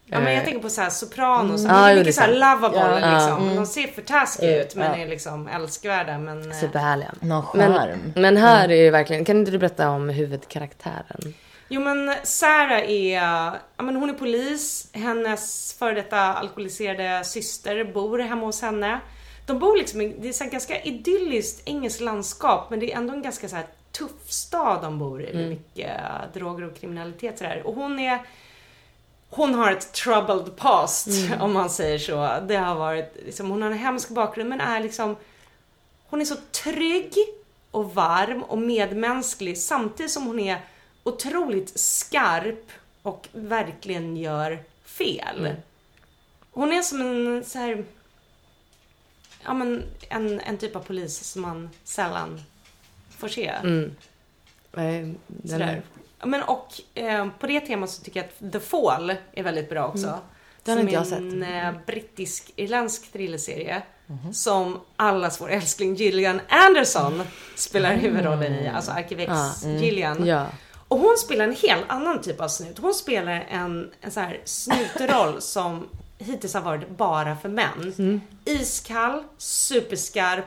[0.06, 1.62] Ja, men jag tänker på så här Sopranos.
[1.64, 2.40] Ja, de är det mycket så här sant.
[2.62, 3.14] lovable Ja.
[3.14, 3.48] liksom.
[3.48, 3.54] Ja.
[3.54, 5.04] De ser för taskiga ut men Ja.
[5.04, 6.18] är liksom älskvärda.
[6.18, 7.12] Men, eh, Superhärliga.
[7.20, 8.12] Någon Men, charm.
[8.16, 11.34] men här är ju verkligen, kan inte du berätta om huvudkaraktären?
[11.72, 13.12] Jo men Sarah är,
[13.76, 19.00] ja men hon är polis, hennes före detta alkoholiserade syster bor hemma hos henne.
[19.46, 23.12] De bor liksom i, det är så ganska idylliskt engelskt landskap men det är ändå
[23.12, 23.56] en ganska så
[23.92, 27.62] tuff stad de bor i med mycket eh, droger och kriminalitet sådär.
[27.64, 28.18] Och hon är
[29.30, 31.08] hon har ett troubled past
[31.40, 32.46] om man säger så.
[32.48, 35.16] Det har varit, liksom, hon har en hemsk bakgrund men är liksom
[36.08, 37.14] hon är så trygg
[37.70, 40.60] och varm och medmänsklig samtidigt som hon är
[41.02, 42.64] otroligt skarp
[43.02, 45.38] och verkligen gör fel.
[45.38, 45.56] Mm.
[46.50, 47.84] Hon är som en så här,
[49.44, 52.40] ja men en, en typ av polis som man sällan
[53.18, 53.46] får se.
[53.48, 53.94] Mm.
[55.26, 55.82] Den är-
[56.24, 59.86] Men och eh, på det temat så tycker jag att The Fall är väldigt bra
[59.88, 60.06] också.
[60.06, 60.18] Mm.
[60.64, 61.18] Den har inte jag är en sett.
[61.18, 61.74] Mm.
[61.76, 63.82] eh, brittisk-irländsk thrillerserie.
[64.06, 64.32] Mhm.
[64.34, 67.22] Som allas vår älskling Gillian Anderson
[67.56, 68.68] spelar huvudrollen i.
[68.68, 70.16] Alltså Arkivex Gillian.
[70.16, 70.28] Mm.
[70.28, 70.46] Ja.
[70.92, 72.78] Och hon spelar en helt annan typ av snut.
[72.78, 75.88] Hon spelar en, en så här snutroll som
[76.18, 77.94] hittills har varit bara för män.
[77.98, 78.20] Mm.
[78.44, 80.44] Iskall, superskarp,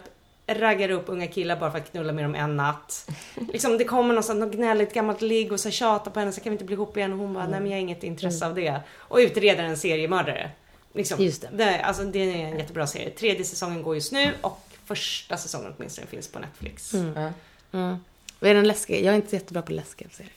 [0.47, 3.09] raggar upp unga killar bara för att knulla med dem en natt.
[3.53, 6.53] Liksom det kommer något gnälligt gammalt ligg och så tjatar på henne så kan vi
[6.53, 8.81] inte bli ihop igen och hon bara nej men jag har inget intresse av det.
[8.93, 10.51] Och utreder en seriemördare.
[10.93, 11.23] Liksom.
[11.23, 11.49] Just det.
[11.53, 13.09] Det, alltså, det är en jättebra serie.
[13.09, 16.93] Tredje säsongen går just nu och första säsongen åtminstone finns på Netflix.
[16.93, 17.31] Ja.
[17.79, 17.97] Mm.
[18.39, 19.05] Och är den läskig?
[19.05, 20.33] Jag är inte så jättebra på läskiga serier.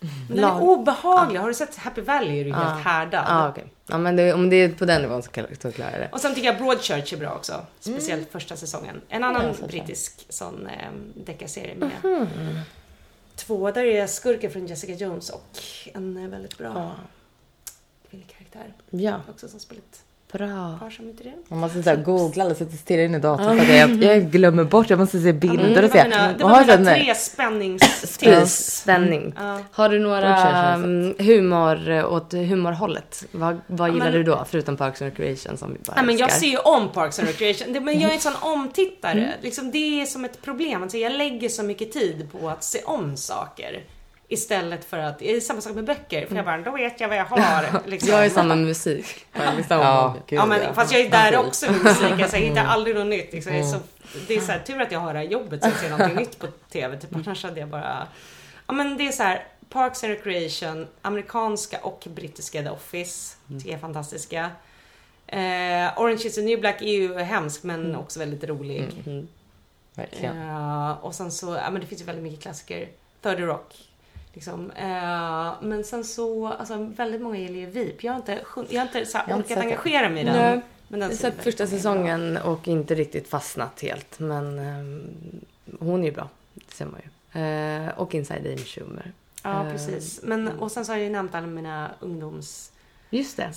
[0.00, 1.40] Men den är obehaglig.
[1.40, 3.24] Har du sett Happy Valley är du helt härdad.
[3.28, 3.64] Ja, okej.
[3.86, 6.08] Ja, men det, om det är på den nivån så, kan- så klarar jag det.
[6.12, 7.66] Och sen tycker jag Broadchurch är bra också.
[7.80, 9.00] Speciellt första säsongen.
[9.08, 12.26] En annan Ja, så brittisk sån eh, deckarserie med
[13.36, 13.70] två.
[13.70, 15.58] Där är skurken från Jessica Jones och
[15.94, 16.94] en eh, väldigt bra
[18.10, 18.72] kvinnlig karaktär.
[18.90, 20.78] Ja, Också som spelat bra.
[21.48, 24.04] Man måste så här googla eller sitta och stirra in i datorn för att jag,
[24.04, 24.90] jag glömmer bort.
[24.90, 26.04] Jag måste se bilder Mm, det och var se.
[26.08, 28.80] mina, det var har mina tre spänningstips.
[28.82, 29.34] Spänning.
[29.38, 29.60] Ja.
[29.72, 30.36] Har du några
[30.74, 33.24] mm, humor åt humorhållet?
[33.32, 34.44] Vad, vad Ja, gillar men- du då?
[34.50, 37.28] Förutom Parks and Recreation som vi bara Nej, men jag ser ju om Parks and
[37.28, 39.32] Recreation, det, men jag är en sån omtittare.
[39.42, 40.82] Liksom, det är som ett problem.
[40.82, 43.80] Alltså, jag lägger så mycket tid på att se om saker.
[44.30, 46.26] Istället för att, det är samma sak med böcker.
[46.26, 47.82] För jag bara, då vet jag vad jag har.
[47.86, 48.10] Liksom.
[48.10, 49.26] Jag är samma med musik.
[49.32, 52.10] På Ja, gud, Ja men fast jag är där också med musik.
[52.10, 53.32] Alltså, jag hittar aldrig något nytt.
[53.32, 53.52] Liksom.
[53.52, 53.78] Det är, så,
[54.28, 56.16] det är så här, tur att jag har det här jobbet så jag ser någonting
[56.16, 56.96] nytt på TV.
[56.96, 58.08] Typ, annars hade jag bara...
[58.66, 59.46] Ja men det är så här.
[59.68, 63.36] Parks and Recreation, amerikanska och brittiska The Office.
[63.46, 64.50] Jag är fantastiska.
[65.26, 69.02] Eh, Orange is the new black är ju hemsk men också väldigt rolig.
[69.06, 69.28] Mm.
[69.94, 70.48] Verkligen.
[70.48, 72.88] Eh, och sen så, ja men det finns ju väldigt mycket klassiker.
[73.22, 73.87] 30 Rock.
[74.38, 74.70] Liksom.
[74.70, 78.04] Eh, men sen så, alltså väldigt många gillar ju VIP.
[78.04, 80.34] Jag har inte, jag har inte så Jag har inte orkat engagera mig i den.
[80.36, 80.60] Nej.
[80.88, 81.92] Men Jag den har ser sett första väldigt bra.
[81.92, 84.18] säsongen och inte riktigt fastnat helt.
[84.18, 85.06] Men ehm,
[85.80, 86.28] hon är ju bra.
[86.54, 87.40] Det ser man ju.
[87.40, 89.12] Eh, och Inside Amy Schumer.
[89.42, 90.20] Ja, Eh, precis.
[90.22, 92.74] Men, och sen så har jag ju nämnt alla mina ungdomsserier.
[93.10, 93.52] Just det.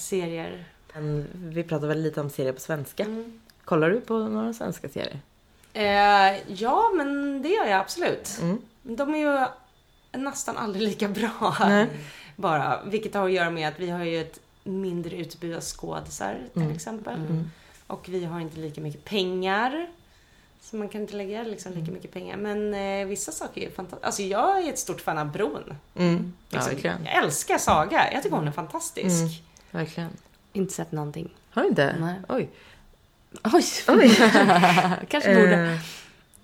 [0.93, 3.03] Men vi pratar väl lite om serier på svenska.
[3.03, 3.41] Mm.
[3.65, 5.19] Kollar du på några svenska serier?
[5.73, 8.37] Eh, ja, men det gör jag absolut.
[8.41, 8.61] Mm.
[8.83, 9.45] De är ju
[10.11, 11.55] nästan aldrig lika bra.
[11.59, 11.87] Nej.
[12.35, 12.81] Bara.
[12.85, 16.61] Vilket har att göra med att vi har ju ett mindre utbud av skådisar till
[16.61, 16.75] Mm.
[16.75, 17.15] exempel.
[17.15, 17.51] Mm.
[17.87, 19.87] Och vi har inte lika mycket pengar.
[20.61, 21.83] Så man kan inte lägga liksom Mm.
[21.83, 22.37] lika mycket pengar.
[22.37, 24.05] Men eh, vissa saker är fantastiska.
[24.05, 25.75] Alltså jag är ett stort fan av Bron.
[25.95, 26.33] Mm.
[26.49, 27.05] Ja, Liksom, verkligen.
[27.05, 28.13] jag älskar Saga.
[28.13, 29.21] Jag tycker hon är fantastisk.
[29.21, 29.29] Mm.
[29.71, 30.09] Verkligen.
[30.53, 31.29] Inte sett någonting.
[31.49, 31.95] Har du inte?
[31.99, 32.15] Nej.
[32.29, 32.49] Oj.
[33.87, 34.15] Oj!
[35.09, 35.79] Kanske borde.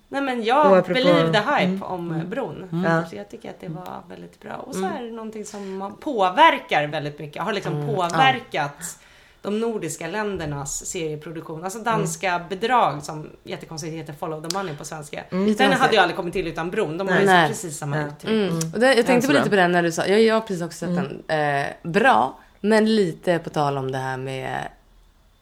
[0.08, 1.82] Nej men jag apropå- believe the hype Mm.
[1.82, 2.30] om Mm.
[2.30, 2.82] bron.
[2.86, 3.04] Ja.
[3.10, 4.52] Så jag tycker att det var väldigt bra.
[4.54, 4.96] Och så Mm.
[4.96, 7.42] är det någonting som man påverkar väldigt mycket.
[7.42, 7.94] Har liksom Mm.
[7.94, 8.98] påverkat
[9.42, 11.64] de nordiska ländernas serieproduktion.
[11.64, 15.24] Alltså danska bedrag som jättekonstigt heter Follow the Money på svenska.
[15.30, 15.54] Mm.
[15.54, 16.98] Den hade ju aldrig kommit till utan bron.
[16.98, 17.48] De har ju Nej.
[17.48, 18.06] precis samma Ja.
[18.06, 18.30] uttryck.
[18.30, 18.48] Mm.
[18.48, 18.72] Mm.
[18.74, 20.62] Och det, jag tänkte på lite på den när du sa, jag, jag har precis
[20.62, 20.96] också sett
[21.26, 21.38] den.
[21.60, 24.68] Eh, bra, men lite på tal om det här med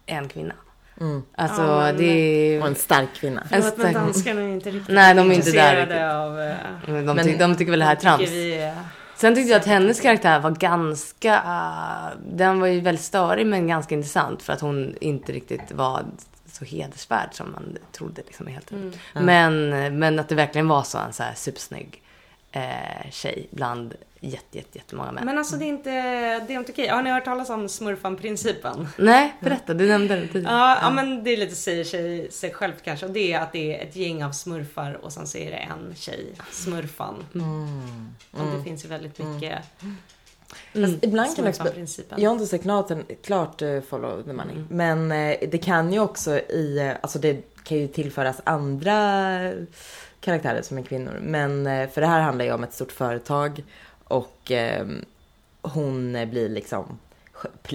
[0.07, 0.55] en kvinna.
[1.01, 1.23] Mm.
[1.37, 2.61] Alltså Ja, men- det är...
[2.61, 3.41] Och en stark kvinna.
[3.41, 6.37] En Förlåt men stark- danskarna är inte riktigt Nej, de är inte där intresserade av...
[6.87, 8.23] De, Men- ty, de tycker väl det här är trams.
[8.23, 8.75] Vi är,
[9.17, 11.43] Sen tyckte jag att hennes karaktär var ganska...
[11.47, 16.05] ah, den var ju väldigt störig men ganska intressant för att hon inte riktigt var
[16.53, 18.93] så hedersvärd som man trodde liksom helt mm.
[19.15, 19.69] Men,
[19.99, 22.03] men att det verkligen var så en så här supersnygg
[22.57, 25.25] eh, tjej bland jätte, jätte, jättemånga män.
[25.25, 25.91] Men alltså det är inte,
[26.47, 26.89] det är inte okej.
[26.89, 28.89] Har ni hört talas om smurfan-principen?
[28.99, 29.75] Nej, berätta.
[29.75, 30.55] Du nämnde det tidigare.
[30.55, 33.07] Ja, ja, men det är lite säger sig, sig självt kanske.
[33.07, 35.57] Och det är att det är ett gäng av smurfar och sen så är det
[35.57, 37.25] en tjej, smurfan.
[37.35, 38.15] Mm.
[38.31, 39.63] Och det finns ju väldigt mycket
[40.73, 42.03] Fast ibland kan det också...
[42.17, 42.93] Jag har inte sett klart,
[43.23, 44.65] klart eh, Follow the Money.
[44.69, 48.95] Men eh, det kan ju också i, eh, alltså det kan ju tillföras andra
[50.27, 51.19] karaktärer som är kvinnor.
[51.23, 53.65] Men eh, för det här handlar ju om ett stort företag
[54.05, 54.87] och eh,
[55.63, 56.99] hon eh, blir liksom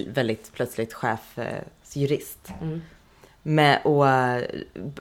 [0.06, 2.48] väldigt plötsligt chefsjurist.
[2.62, 2.82] Mm.
[3.42, 4.42] Men, och eh,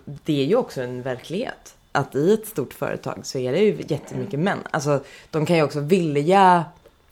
[0.05, 1.75] det är ju också en verklighet.
[1.91, 4.59] Att i ett stort företag så är det ju jättemycket män.
[4.71, 6.65] Alltså de kan ju också vilja,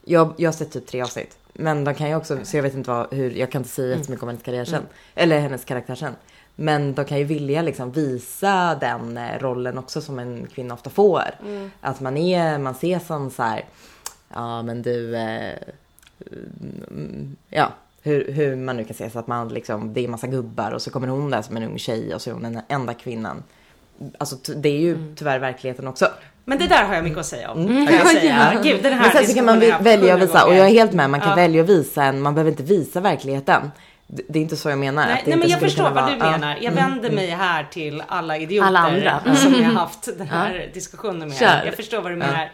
[0.05, 1.37] jag, jag har sett typ tre avsnitt.
[1.53, 3.97] Men de kan ju också, så jag vet inte vad, hur, jag kan inte säga
[3.97, 4.83] jättemycket om hennes karriär sen.
[5.15, 6.13] Eller hennes karaktär sen.
[6.61, 10.89] Men de kan ju vilja liksom visa den eh, rollen också som en kvinna ofta
[10.89, 11.23] får.
[11.41, 11.71] Mm.
[11.81, 13.65] Att man är, man ses som så här
[14.33, 15.53] ja men du, eh,
[16.31, 20.27] mm, ja, hur, hur man nu kan säga så att man liksom, det är massa
[20.27, 22.61] gubbar och så kommer hon där som en ung tjej och så är hon den
[22.67, 23.43] enda kvinnan.
[24.17, 25.15] Alltså det är ju Mm.
[25.15, 26.07] tyvärr verkligen också.
[26.45, 27.59] Men det där har jag mycket att säga om.
[27.59, 27.83] Mm.
[27.93, 28.59] Jag säga.
[28.63, 30.93] Gud, den här Men sen så kan man välja att visa, och jag är helt
[30.93, 31.35] med, man kan Ja.
[31.35, 33.71] välja att visa en, man behöver inte visa verkligheten.
[34.11, 35.05] Det är inte så jag menar.
[35.05, 36.57] Nej, nej men jag förstår vad du vara- menar.
[36.61, 39.35] Jag vänder mig här till alla idioter Alla andra.
[39.35, 41.37] som jag har haft den här diskussionen med.
[41.37, 41.61] Kör.
[41.65, 42.51] Jag förstår vad du menar.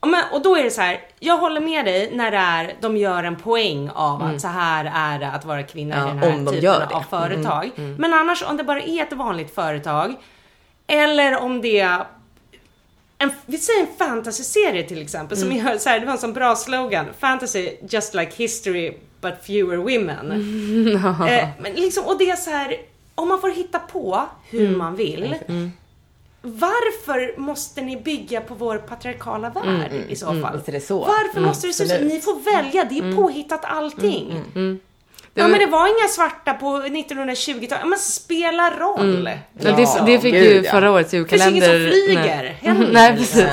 [0.00, 2.74] Och, men, och då är det så här, jag håller med dig när det är,
[2.80, 6.08] de gör en poäng av att så här är det att vara kvinna Ja, i
[6.08, 7.70] den här de typen av företag.
[7.98, 10.14] Men annars om det bara är ett vanligt företag
[10.86, 12.04] eller om det är
[13.18, 16.32] en, vi säger en fantasy-serie till exempel som gör så här, det var en sån
[16.32, 17.06] bra slogan.
[17.18, 20.32] Fantasy just like history but fewer women.
[21.28, 22.76] eh, men liksom, och det är så här,
[23.14, 25.34] om man får hitta på hur man vill.
[26.42, 30.60] Varför måste ni bygga på vår patriarkala värld i så fall?
[30.66, 30.98] är det så.
[30.98, 31.92] Varför måste det se så?
[31.94, 32.12] absolut.
[32.12, 34.42] Ni får välja, det är påhittat allting.
[34.54, 37.70] Det Ja var- men det var inga svarta på 1920-talet.
[37.82, 39.30] Ja, men spela roll.
[39.60, 40.70] Ja, det, det fick ju ja.
[40.70, 41.90] förra årets Det finns ingen julkalender.
[41.90, 42.58] som flyger.
[42.62, 42.88] Nej.
[42.92, 43.46] Nej, precis.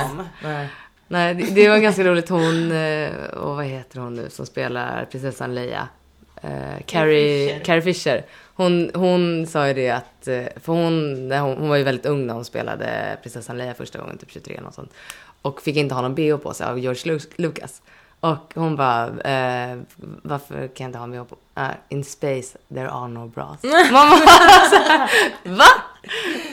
[0.44, 0.68] Nej.
[1.12, 2.30] Nej, det, det var ganska roligt.
[2.30, 5.88] Hon, eh, och vad heter hon nu som spelar prinsessan Leia?
[6.42, 6.50] Eh,
[6.86, 7.64] Carrie, Fisher.
[7.66, 8.26] Carrie Fisher.
[8.56, 12.28] Hon, hon sa ju det att, eh, för hon, hon, hon var ju väldigt ung
[12.28, 14.94] när hon spelade prinsessan Leia första gången, typ 23 eller något sånt.
[15.42, 17.82] Och fick inte ha någon bh på sig av George Lu- Lucas.
[18.20, 19.78] Och hon bara, eh,
[20.24, 21.36] varför kan jag inte ha en bh på?
[21.62, 23.64] Uh, in space there are no bras.
[23.92, 25.10] Man bara, så här,
[25.44, 25.66] va?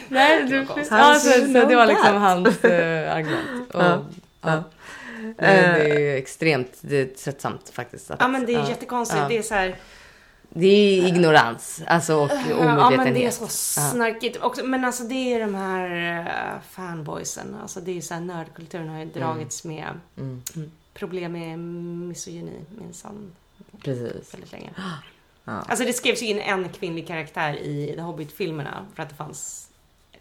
[0.08, 3.74] Nej, du, ja, så, så det var liksom hans eh, argument.
[3.74, 3.82] Och,
[4.46, 4.62] Ja.
[5.22, 5.32] ja.
[5.36, 8.10] Men det är ju extremt det är tröttsamt faktiskt.
[8.10, 8.68] Att, Ja men det är ja.
[8.68, 9.20] jättekonstigt.
[9.22, 9.28] Ja.
[9.28, 9.76] Det är så här,
[10.48, 12.92] Det är ignorans, alltså och omedvetenhet.
[12.92, 14.64] Ja men det är så snarkigt också.
[14.64, 17.56] Men alltså det är de här uh, fanboysen.
[17.62, 19.86] Alltså det är så här nördkulturen har ju dragits med
[20.18, 20.42] Mm.
[20.94, 21.58] problem med
[22.08, 23.32] misogyni minsann
[23.84, 24.34] Precis.
[24.34, 24.70] väldigt länge.
[25.48, 25.52] Ja.
[25.68, 29.65] Alltså det skrevs ju in en kvinnlig karaktär i The Hobbit-filmerna för att det fanns.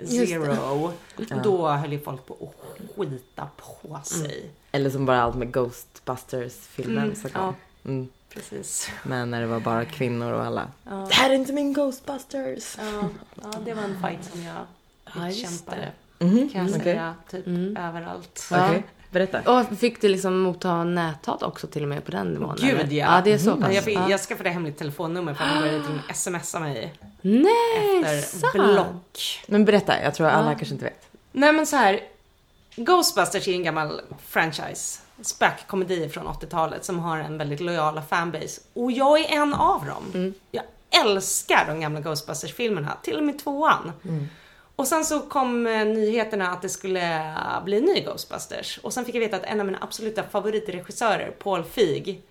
[0.03, 0.93] Zero.
[1.29, 1.35] Ja.
[1.43, 4.49] Då höll ju folk på att skita på sig.
[4.71, 7.31] Eller som bara allt med Ghostbusters-filmen Mm, kom.
[7.33, 7.53] ja.
[7.85, 8.07] Mm.
[8.29, 8.89] Precis.
[9.03, 10.67] Men när det var bara kvinnor och alla.
[10.83, 10.91] Ja.
[11.09, 12.77] Det här är inte min Ghostbusters!
[12.79, 13.09] Ja,
[13.43, 14.55] ja, det var en fight som jag
[15.15, 15.91] Ja, kämpade.
[16.19, 16.83] Mhm, Kan jag okej.
[16.83, 17.15] säga.
[17.31, 17.77] Typ Mm.
[17.77, 18.47] överallt.
[18.51, 18.73] Ja.
[19.11, 19.59] Berätta.
[19.59, 22.55] Och fick du liksom motta näthat också till och med på den nivån?
[22.61, 22.91] Gud, eller?
[22.93, 23.15] ja.
[23.15, 23.73] Ja, det är så Ja, pass.
[23.75, 26.93] jag, fick, jag skaffade hemligt telefonnummer för att de började till och med smsa mig
[27.21, 28.53] Nej, efter sant?
[28.53, 29.43] block.
[29.47, 30.55] Men berätta, jag tror alla Ja.
[30.57, 31.07] kanske inte vet.
[31.31, 31.99] Nej men så här.
[32.75, 34.99] Ghostbusters är en gammal franchise.
[35.21, 38.61] Spökkomedi från 80-talet som har en väldigt lojala fanbase.
[38.73, 40.03] Och jag är en av dem.
[40.13, 40.33] Mm.
[40.51, 40.63] Jag
[41.05, 43.91] älskar de gamla Ghostbusters-filmerna, till och med tvåan.
[44.75, 48.79] Och sen så kom eh, nyheterna att det skulle eh, bli en ny Ghostbusters.
[48.83, 52.21] Och sen fick jag veta att en av mina absoluta favoritregissörer, Paul Feig,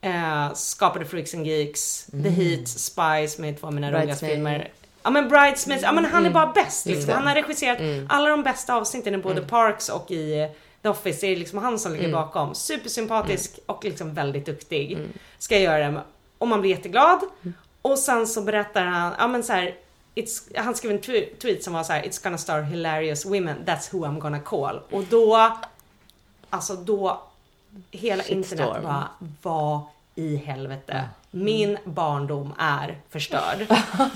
[0.00, 4.70] eh, skapade Freaks and Geeks, The Heat, Spies med två av mina roligaste filmer.
[5.02, 7.14] Ja men Bridesmaids, ja men han är bara bäst liksom.
[7.14, 7.78] Han har regisserat
[8.08, 10.48] alla de bästa avsnitten i både Parks och i eh,
[10.82, 11.26] The Office.
[11.26, 12.54] Det är liksom han som ligger bakom.
[12.54, 14.98] Supersympatisk och liksom väldigt duktig.
[15.38, 16.00] Ska jag göra det.
[16.38, 17.20] Och man blir jätteglad.
[17.82, 19.74] Och sen så berättar han, ja men så här,
[20.18, 23.56] It's, han skrev en tw- tweet som var så här: It's gonna star hilarious women,
[23.66, 24.80] that's who I'm gonna call.
[24.90, 25.52] Och då,
[26.50, 27.22] alltså då,
[27.90, 28.82] hela internet Shitstorm.
[28.82, 29.08] bara,
[29.42, 29.80] vad
[30.14, 31.04] i helvete.
[31.30, 33.66] Min barndom är förstörd.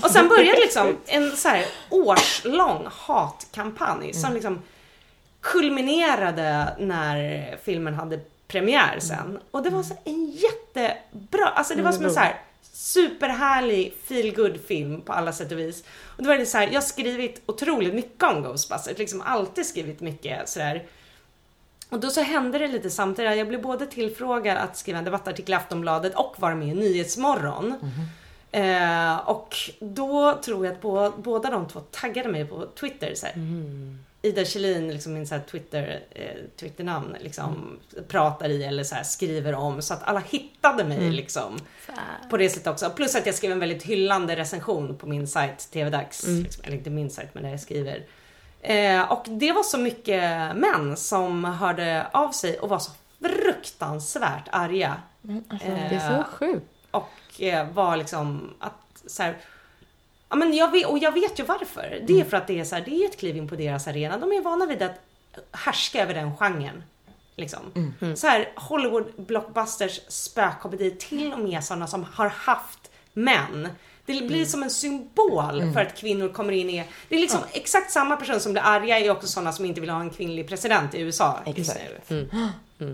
[0.03, 4.61] Och sen började liksom en så här årslång hatkampanj som liksom
[5.41, 9.39] kulminerade när filmen hade premiär sen.
[9.51, 12.41] Och det var så en jättebra, alltså det var som en så här
[12.71, 15.83] superhärlig feel film på alla sätt och vis.
[16.05, 19.65] Och det var det så här, jag har skrivit otroligt mycket om Ghostbusters, liksom alltid
[19.65, 20.83] skrivit mycket sådär.
[21.89, 23.37] Och då så hände det lite samtidigt.
[23.37, 27.75] Jag blev både tillfrågad att skriva en debattartikel i Aftonbladet och vara med i Nyhetsmorgon.
[28.51, 33.15] Eh, och då tror jag att bå, båda de två taggade mig på Twitter.
[33.15, 33.33] Så här.
[34.25, 39.81] Ida Kjellin, liksom min så Twitter, eh, Twitternamn, liksom, pratar i eller så skriver om.
[39.81, 41.59] Så att alla hittade mig liksom,
[42.29, 42.89] på det sättet också.
[42.89, 46.27] Plus att jag skrev en väldigt hyllande recension på min sajt TV-dags.
[46.27, 48.05] Liksom, eller inte min sajt, men där jag skriver.
[48.61, 54.47] Eh, och det var så mycket män som hörde av sig och var så fruktansvärt
[54.51, 55.01] arga.
[55.21, 56.65] Det är så sjukt.
[56.91, 59.37] Och eh, var liksom att så här,
[60.33, 62.03] Ja, men jag vet, och jag vet ju varför.
[62.07, 63.87] Det är för att det är så här, det är ett kliv in på deras
[63.87, 64.17] arena.
[64.17, 64.99] De är vana vid att
[65.51, 66.83] härska över den genren.
[67.35, 67.93] Liksom.
[68.15, 73.69] Så här, Hollywood blockbusters spökkomedi, till och med sådana som har haft män.
[74.05, 76.83] Det blir som en symbol för att kvinnor kommer in i...
[77.09, 79.89] Det är liksom exakt samma person som blir arga är också sådana som inte vill
[79.89, 81.79] ha en kvinnlig president i USA Exakt.
[82.07, 82.29] nu.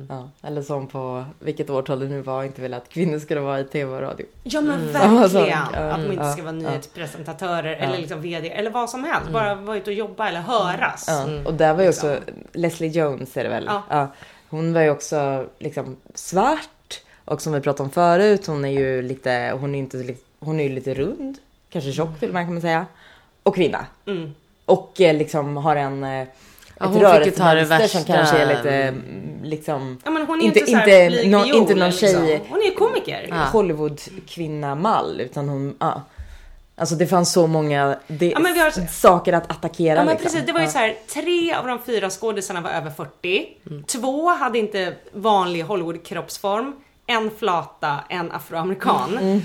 [0.09, 3.59] Ja, eller som på vilket årtal det nu var, inte ville att kvinnor skulle vara
[3.59, 4.25] i tv och radio.
[4.43, 5.01] Ja men sak.
[5.03, 5.47] verkligen.
[5.47, 6.69] Ja, att de inte ja, ska vara ja.
[6.69, 9.31] nyhetspresentatörer eller liksom VD eller vad som helst.
[9.31, 11.05] Bara vara ute och jobba eller höras.
[11.07, 12.33] Ja, och där var ju också Liksom.
[12.51, 13.69] Leslie Jones är det väl?
[13.89, 14.07] Ja.
[14.49, 19.01] hon var ju också liksom svart och som vi pratade om förut, hon är ju
[19.01, 21.37] lite, hon är inte, li- hon är ju lite rund,
[21.69, 22.85] kanske tjock till och med kan man säga.
[23.43, 23.85] Och kvinna.
[24.05, 24.35] Mm.
[24.65, 26.27] Och eh, liksom har en eh,
[26.81, 28.95] Ja, ett det rörelsemönster som kanske är lite mm.
[28.95, 32.09] mm, liksom Ja men hon är Inte- inte, inte, inte någon- inte någon liksom.
[32.09, 33.27] tjej- Hon är ju komiker.
[33.29, 33.35] Ja.
[33.35, 36.01] Hollywood-kvinna-mall utan hon, ja.
[36.75, 40.23] Alltså det fanns så många det, Ja, har- saker att attackera Ja men liksom.
[40.31, 40.71] precis, det var ju Ja.
[40.71, 43.47] så här, tre av de fyra skådisarna var över 40.
[43.87, 46.73] Två hade inte vanlig Hollywood-kroppsform.
[47.05, 49.41] En flata, en afroamerikan.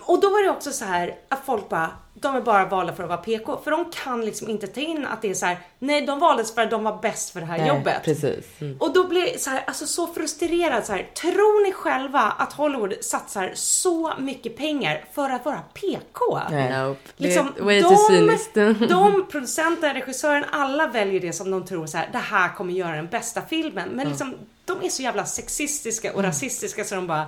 [0.00, 3.02] Och då var det också så här att folk bara, de är bara valda för
[3.02, 3.60] att vara PK.
[3.64, 6.54] För de kan liksom inte ta in att det är så här, nej de valdes
[6.54, 8.02] för att de var bäst för det här Nej, jobbet.
[8.04, 8.44] Precis.
[8.78, 11.10] Och då blir jag så här, alltså så frustrerad så här.
[11.14, 16.40] Tror ni själva att Hollywood satsar så mycket pengar för att vara PK?
[16.50, 16.78] Nej.
[16.78, 17.00] Nope.
[17.16, 18.54] Liksom, det är cyniskt.
[18.88, 22.96] de producenten, regissören, alla väljer det som de tror så här, det här kommer göra
[22.96, 23.88] den bästa filmen.
[23.88, 24.34] Men liksom,
[24.64, 27.26] de är så jävla sexistiska och rasistiska så de bara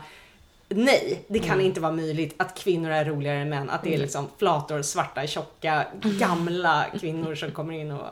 [0.69, 3.71] Nej, det kan inte vara möjligt att kvinnor är roligare än män.
[3.71, 8.07] Att det är liksom flator, svarta, tjocka, gamla kvinnor som kommer in och...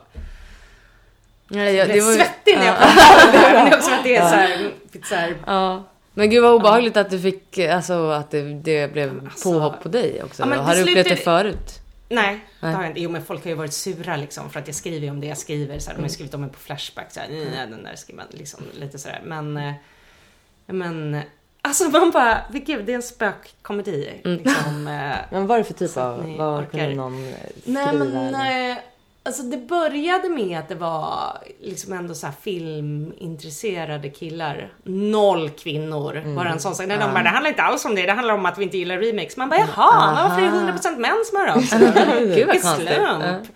[1.48, 2.78] Ja, ja, Jag det blev svettig när jag ja.
[2.80, 3.55] pratade om det här.
[3.55, 4.70] Men det är också för att det är så här,
[5.09, 5.84] så här Ja.
[6.14, 9.88] Men gud vad obehagligt att du fick, alltså att det, det blev Alltså- påhopp på
[9.88, 10.42] dig också.
[10.42, 11.80] Ja, har det du upplevt det förut?
[12.09, 12.74] Nej, det Nej.
[12.74, 13.00] har jag inte.
[13.00, 15.38] Jo men folk har ju varit sura liksom för att jag skriver om det jag
[15.38, 15.78] skriver.
[15.78, 17.12] Så här, De har ju skrivit om mig på Flashback.
[17.12, 19.22] Så här, nej, den där skriver man liksom lite sådär.
[19.24, 19.72] Men, eh,
[20.66, 21.20] men
[21.64, 24.20] alltså man bara, gud det är en spökkomedi.
[24.24, 26.70] Liksom, eh, Men vad är det för typ av, vad orkar.
[26.78, 27.80] kunde någon eh, skriva?
[27.80, 28.70] Nej men eller?
[28.70, 28.76] eh,
[29.22, 34.72] alltså det började med att det var liksom ändå så här filmintresserade killar.
[34.84, 36.34] Noll kvinnor.
[36.36, 36.86] Bara en sån sak.
[36.86, 38.06] Nej, de bara, det handlar inte alls om det.
[38.06, 39.36] Det handlar om att vi inte gillar remakes.
[39.36, 41.78] Man bara jaha, men varför är det 100% män som hör av sig?
[42.36, 42.88] Gud vad konstigt.
[42.88, 43.46] slump.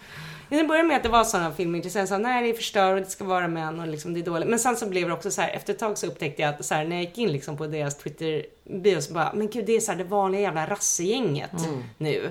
[0.48, 3.06] Det började med att det var sådana filmintresserade som nej det är förstör och det
[3.10, 4.48] ska vara män och liksom det är dåligt.
[4.48, 6.64] Men sen så blev det också så här efter ett tag så upptäckte jag att
[6.64, 9.76] så här, när jag gick in liksom på deras Twitter-bio så bara men gud det
[9.76, 11.50] är så här det vanliga jävla rassegänget
[11.98, 12.30] nu.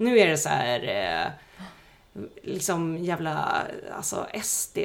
[0.00, 0.80] Nu är det så här
[1.24, 1.30] eh,
[2.42, 3.48] liksom jävla
[3.96, 4.78] alltså SD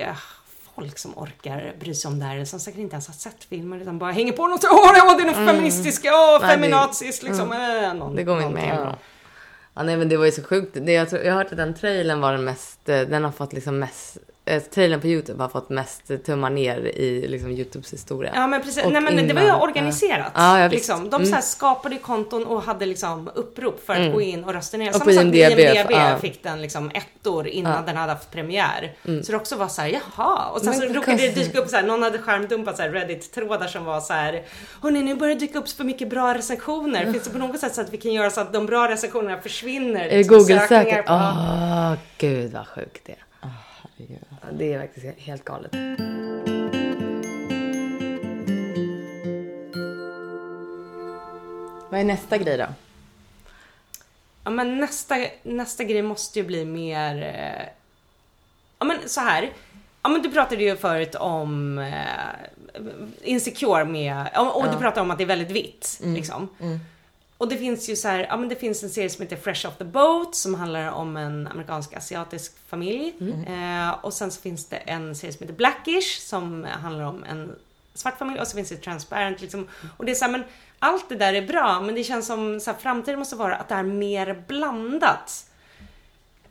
[0.75, 3.77] folk som orkar bry sig om det här, som säkert inte ens har sett filmer
[3.82, 7.51] utan bara hänger på något, åh det är något feministiska, åh Nej, det- feminazis liksom.
[7.51, 8.95] eh, någon- Det går inte med.
[9.80, 10.77] Ja, nej men det var ju så sjukt.
[10.82, 13.32] Det, jag, tror, jag har hört att den trailern var den mest, eh, den har
[13.32, 14.17] fått liksom mest,
[14.50, 18.32] eh, trailern på YouTube har fått mest tummar ner i liksom YouTubes historia.
[18.36, 20.32] Ja men precis, Och nej men det var ju innan, organiserat.
[20.36, 21.10] Ja, ja, liksom.
[21.10, 21.26] De Mm.
[21.30, 24.12] så här skapade konton och hade liksom upprop för att Mm.
[24.14, 24.89] gå in och rösta ner.
[24.89, 26.18] Och Samma på sak IMDb, IMDB ja.
[26.22, 27.78] fick den liksom ettor innan Ja.
[27.78, 27.86] Mm.
[27.86, 28.93] den hade haft premiär.
[29.24, 30.45] Så det också var så här, jaha.
[30.50, 32.89] Och sen Men så råkade det dyka upp så här, någon hade skärmdumpat så här
[32.89, 34.43] Reddit-trådar som var så här,
[34.82, 37.12] hörni nu börjar det dyka upp för mycket bra recensioner.
[37.12, 39.41] Finns det på något sätt så att vi kan göra så att de bra recensionerna
[39.41, 40.06] försvinner?
[40.08, 40.70] Är liksom, Google-söket?
[40.70, 43.18] sökningar på- Åh, gud vad sjukt det är.
[43.97, 44.24] Herregud.
[44.41, 45.71] Ja, Det är verkligen helt galet.
[51.89, 52.65] Vad är nästa grej då?
[54.43, 57.23] Ja men nästa, nästa grej måste ju bli mer...
[57.23, 57.67] Eh,
[58.79, 59.49] ja men så här.
[60.01, 62.83] Ja men du pratade ju förut om eh,
[63.21, 64.29] Insecure med...
[64.37, 65.99] Och, och du pratade om att det är väldigt vitt.
[66.03, 66.49] Liksom.
[67.39, 69.67] Och det finns ju så här, ja men det finns en serie som heter Fresh
[69.67, 73.13] off the boat som handlar om en amerikansk asiatisk familj.
[73.47, 77.55] Eh, och sen så finns det en serie som heter Blackish som handlar om en
[77.93, 79.67] svart familj och så finns det Transparent liksom.
[79.97, 80.43] Och det är så här, men
[80.79, 83.69] allt det där är bra men det känns som så här, framtiden måste vara att
[83.69, 85.45] det är mer blandat.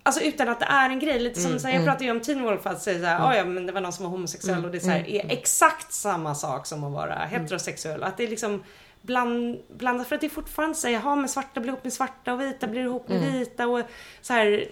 [0.03, 1.18] Alltså utan att det är en grej.
[1.20, 3.45] Lite som så här, jag pratade ju om Teen Wolf att säga såhär, "Ah, ja
[3.45, 6.34] men det var någon som var homosexuell och det är, så här, är exakt samma
[6.34, 8.03] sak som att vara heterosexuell.
[8.03, 8.62] Att det är liksom
[9.03, 11.93] bland, blandat för att det är fortfarande så här, jaha men svarta blir ihop med
[11.93, 13.83] svarta och vita blir ihop med vita och
[14.23, 14.69] så här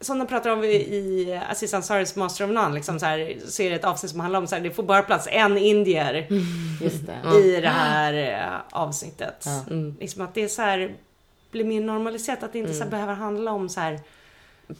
[0.00, 3.70] som de pratar om i, Aziz Ansari's Master of None, liksom så, här, så är
[3.70, 6.26] det ett avsnitt som handlar om så här, det får bara plats en indier
[6.82, 7.38] Just det.
[7.38, 9.44] i det här eh, avsnittet.
[9.46, 9.74] Ja.
[10.00, 10.94] Liksom att det är så här,
[11.50, 14.00] blir mer normaliserat, att det inte så här behöver handla om så här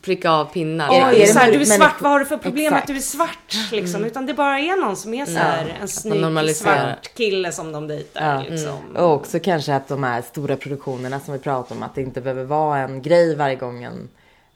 [0.00, 0.88] Pricka av pinnar.
[0.90, 2.82] Oj, är det så här, du är svart, vad har du för problem Exakt.
[2.82, 3.72] att du är svart?
[3.72, 4.04] Liksom.
[4.04, 7.88] Utan det bara är någon som är så här, en snygg svart kille som de
[7.88, 8.34] dejtar.
[8.34, 8.44] Ja.
[8.50, 8.96] Liksom.
[8.96, 12.20] Och också kanske att de här stora produktionerna som vi pratar om, att det inte
[12.20, 13.84] behöver vara en grej varje gång.
[13.84, 14.08] En,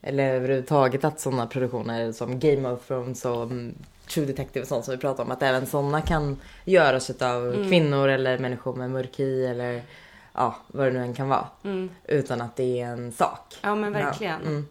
[0.03, 3.75] eller överhuvudtaget att sådana produktioner som Game of Thrones och mm,
[4.15, 7.69] True Detective och sånt som vi pratar om, att även sådana kan göras av Mm.
[7.69, 9.83] kvinnor eller människor med mörk hy eller
[10.33, 11.47] ja, vad det nu än kan vara.
[12.09, 13.55] Utan att det är en sak.
[13.63, 14.41] Ja men verkligen.
[14.43, 14.67] Ja, mm.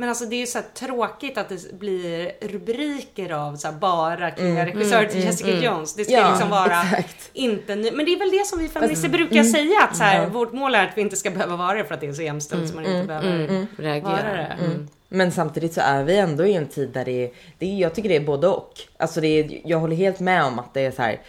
[0.00, 3.74] Men alltså det är ju så här tråkigt att det blir rubriker av så här
[3.74, 5.94] bara kvinnliga regissörer till Jessica Jones.
[5.94, 7.30] Det ska Mm, Ja, liksom vara exakt.
[7.32, 7.90] inte ny.
[7.90, 10.74] Men det är väl det som vi feminister brukar säga att så här, vårt mål
[10.74, 12.74] är att vi inte ska behöva vara det för att det är så jämställt så
[12.74, 14.32] man inte behöver vara Reagera.
[14.32, 14.56] det.
[14.64, 14.88] Mm.
[15.08, 17.94] Men samtidigt så är vi ändå i en tid där det är, det är jag
[17.94, 18.72] tycker det är både och.
[18.96, 21.20] Alltså det är, jag håller helt med om att det är så här.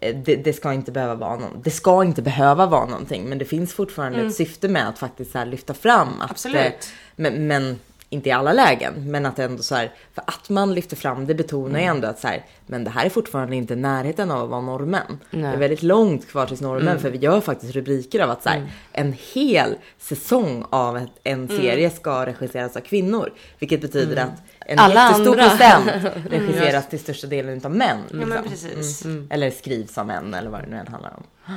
[0.00, 3.38] eh, Det, det ska inte behöva vara någon, det ska inte behöva vara någonting men
[3.38, 6.56] det finns fortfarande ett syfte med att faktiskt så lyfta fram att Absolut.
[6.64, 6.72] eh,
[7.16, 7.78] men, men
[8.10, 11.34] inte i alla lägen, men att ändå så här, för att man lyfter fram det
[11.34, 14.50] betonar ju ändå att så här, men det här är fortfarande inte närheten av att
[14.50, 15.18] vara normen.
[15.30, 18.48] Det är väldigt långt kvar tills normen för vi gör faktiskt rubriker av att så
[18.48, 23.32] här, en hel säsong av en serie ska regisseras av kvinnor.
[23.58, 25.48] Vilket betyder att en Alla jättestor andra.
[25.50, 27.98] procent regisseras till största delen av män.
[28.10, 28.42] Ja Liksom.
[28.48, 29.04] precis.
[29.30, 31.22] Eller skrivs av män eller vad det nu än handlar om.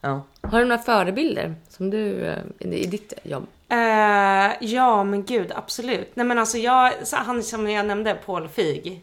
[0.00, 0.22] Ja.
[0.40, 3.46] Har du några förebilder som du, eh, i ditt jobb?
[3.74, 6.16] Eh, ja men gud absolut.
[6.16, 9.02] Nej men alltså jag, han som jag nämnde, Paul Feig,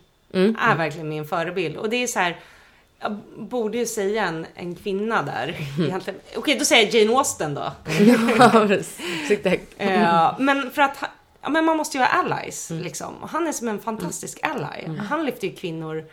[0.60, 1.78] är verkligen min förebild.
[1.78, 2.40] Och det är så här.
[3.00, 5.56] Jag borde ju säga en, en kvinna där.
[5.80, 6.20] egentligen.
[6.36, 7.72] Okej, då säger jag Jane Austen då.
[8.00, 8.68] Ja.
[9.78, 10.98] Eh, men för att
[11.42, 13.16] ja, men man måste ju ha allies liksom.
[13.22, 14.98] Och Han är som en fantastisk ally.
[14.98, 16.06] Han lyfter ju kvinnor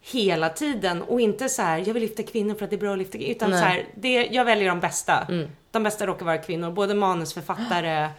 [0.00, 2.92] hela tiden och inte så här, jag vill lyfta kvinnor för att det är bra
[2.92, 3.30] att lyfta kvinnor.
[3.30, 3.60] Utan Nej.
[3.60, 5.26] så här, det, jag väljer de bästa.
[5.72, 6.70] De bästa råkar vara kvinnor.
[6.70, 8.10] Både manusförfattare,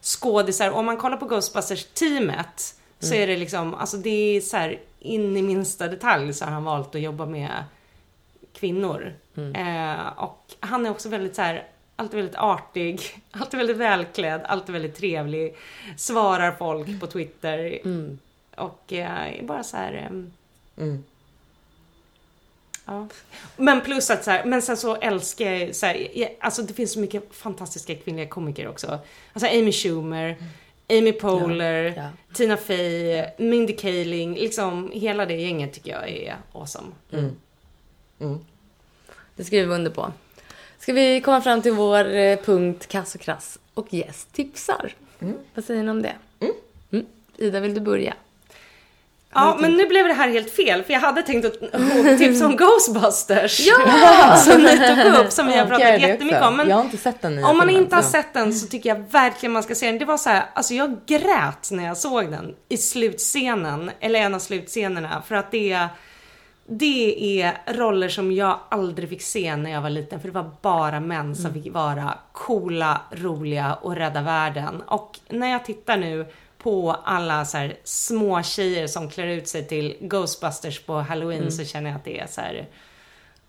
[0.00, 0.70] skådisar.
[0.70, 5.36] Om man kollar på Ghostbusters-teamet så är det liksom, alltså det är så här in
[5.36, 7.64] i minsta detalj så har han valt att jobba med
[8.52, 9.14] kvinnor.
[9.54, 11.64] Eh, och han är också väldigt så här,
[11.96, 13.00] alltid väldigt artig,
[13.30, 15.56] alltid väldigt välklädd, alltid väldigt trevlig.
[15.96, 17.78] Svarar folk på Twitter.
[18.56, 19.92] Och eh, är bara så här...
[19.92, 20.32] ehm,
[20.78, 21.04] Mm.
[22.86, 23.06] Ja.
[23.56, 26.74] Men plus att så här, men sen så älskar jag så här, jag, alltså det
[26.74, 28.98] finns så mycket fantastiska kvinnliga komiker också.
[29.32, 30.36] Alltså Amy Schumer,
[30.88, 32.08] Amy Poehler, Ja.
[32.34, 36.86] Tina Fey, Mindy Kaling, liksom hela det gänget tycker jag är awesome.
[39.36, 40.12] Det skriver vi under på.
[40.78, 44.94] Ska vi komma fram till vår eh, punkt kass och krass och yes tipsar.
[45.54, 46.14] Vad säger ni om det?
[46.90, 47.06] Mm.
[47.36, 48.14] Ida, vill du börja?
[49.36, 52.56] Ja, men nu blev det här helt fel för jag hade tänkt att tipsa om
[52.56, 53.60] Ghostbusters.
[53.66, 54.36] Ja!
[54.44, 56.56] som ni tog upp, som vi har pratat jättemycket om.
[56.56, 59.10] Men Jag har inte sett den om man inte har sett den så tycker jag
[59.10, 59.98] verkligen man ska se den.
[59.98, 64.34] Det var så här, alltså jag grät när jag såg den i slutscenen, eller en
[64.34, 65.88] av slutscenerna, för att det är
[66.68, 70.50] det är roller som jag aldrig fick se när jag var liten för det var
[70.62, 74.82] bara män som fick vara coola, roliga och rädda världen.
[74.86, 76.26] Och när jag tittar nu
[76.58, 81.64] på alla så här små tjejer som klär ut sig till Ghostbusters på Halloween så
[81.64, 82.68] känner jag att det är så här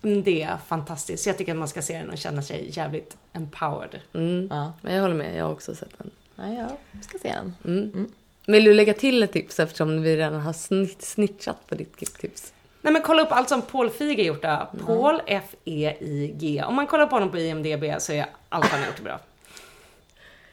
[0.04, 1.24] mm, det är fantastiskt.
[1.24, 4.00] Så jag tycker att man ska se den och känna sig jävligt empowered.
[4.14, 4.48] Mm.
[4.52, 4.74] Ja.
[4.82, 6.12] Men Jag håller med, jag har också sett den.
[6.36, 7.56] Nej, jag ska se den.
[7.66, 8.12] Mm.
[8.46, 12.54] Vill du lägga till ett tips eftersom vi redan har snitt, snitchat på ditt tips?
[12.82, 14.68] Nej men kolla upp allt som Paul Feig har gjort då.
[14.86, 16.64] Paul F-E-I-G.
[16.68, 19.20] Om man kollar på honom på IMDB så är allt han har gjort bra.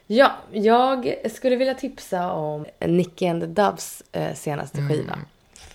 [0.06, 5.18] Ja, jag skulle vilja tipsa om Nicky and the Doves eh, senaste skiva.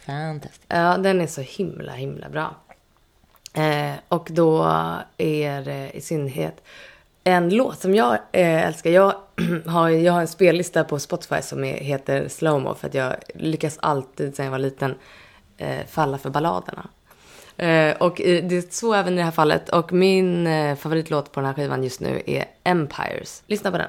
[0.05, 0.65] Fantastiskt.
[0.67, 2.55] Ja, den är så himla, himla bra.
[3.53, 4.63] Eh, och då
[5.17, 6.61] är det i synnerhet
[7.23, 8.89] en låt som jag eh, älskar.
[8.89, 9.13] Jag
[9.65, 13.77] har, jag har en spellista på Spotify som är, heter Slowmo för att jag lyckas
[13.81, 14.95] alltid sedan jag var liten
[15.57, 16.89] eh, falla för balladerna.
[17.99, 19.69] Och det är så även i det här fallet.
[19.69, 23.43] Och min favoritlåt på den här skivan just nu är Empires.
[23.47, 23.87] Lyssna på den.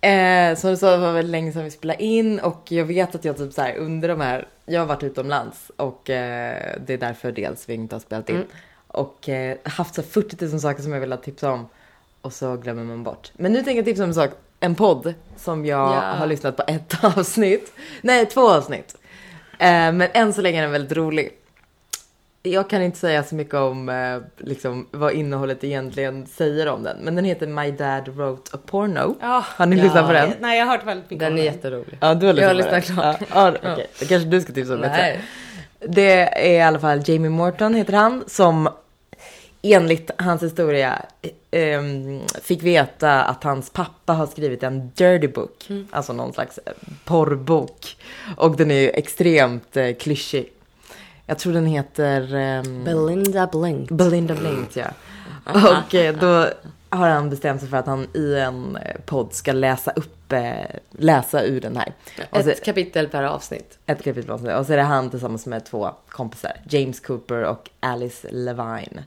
[0.00, 3.14] Eh, som du sa, det var väldigt länge sedan vi spelade in och jag vet
[3.14, 6.92] att jag typ så här under de här, jag har varit utomlands och eh, det
[6.94, 8.44] är därför dels vi inte har spelat in.
[8.86, 11.66] Och eh, haft så 40 000 saker som jag vill ha tipsa om
[12.20, 13.32] och så glömmer man bort.
[13.36, 14.30] Men nu tänker jag tipsa om en sak,
[14.60, 16.00] en podd som jag Ja.
[16.00, 17.72] har lyssnat på ett avsnitt.
[18.02, 18.96] Nej, två avsnitt.
[19.58, 21.30] Eh, men än så länge är den väldigt rolig.
[22.44, 26.96] Jag kan inte säga så mycket om eh, liksom, vad innehållet egentligen säger om den.
[27.02, 29.16] Men den heter My Dad Wrote a Porno.
[29.20, 29.44] Ja.
[29.48, 30.32] Har ni lyssnat på den?
[30.40, 31.54] Nej jag har hört väldigt mycket Den om är den.
[31.54, 31.98] jätterolig.
[32.00, 33.28] Ja, du har Jag har lyssnat lyssnat klart.
[33.34, 33.86] Ja, ja, okej.
[34.00, 35.20] Då kanske du ska tipsa om det Nej.
[35.80, 38.68] Det är i alla fall Jamie Morton heter han som
[39.62, 41.02] enligt hans historia
[41.50, 45.68] ehm, fick veta att hans pappa har skrivit en dirty book.
[45.90, 46.72] Alltså någon slags eh,
[47.04, 47.96] porrbok.
[48.36, 50.48] Och den är ju extremt eh, klyschig.
[51.32, 53.90] Jag tror den heter ehm, Belinda Blink.
[53.90, 54.86] Belinda Blinkt ja.
[55.44, 56.46] Och eh, då
[56.88, 60.52] har han bestämt sig för att han i en eh, podd ska läsa upp, eh,
[60.90, 61.92] läsa ur den här.
[62.42, 63.78] Så, Ett kapitel per avsnitt.
[63.86, 64.54] ett kapitel på sig.
[64.54, 69.00] Och så är det han tillsammans med två kompisar, James Cooper och Alice Levine.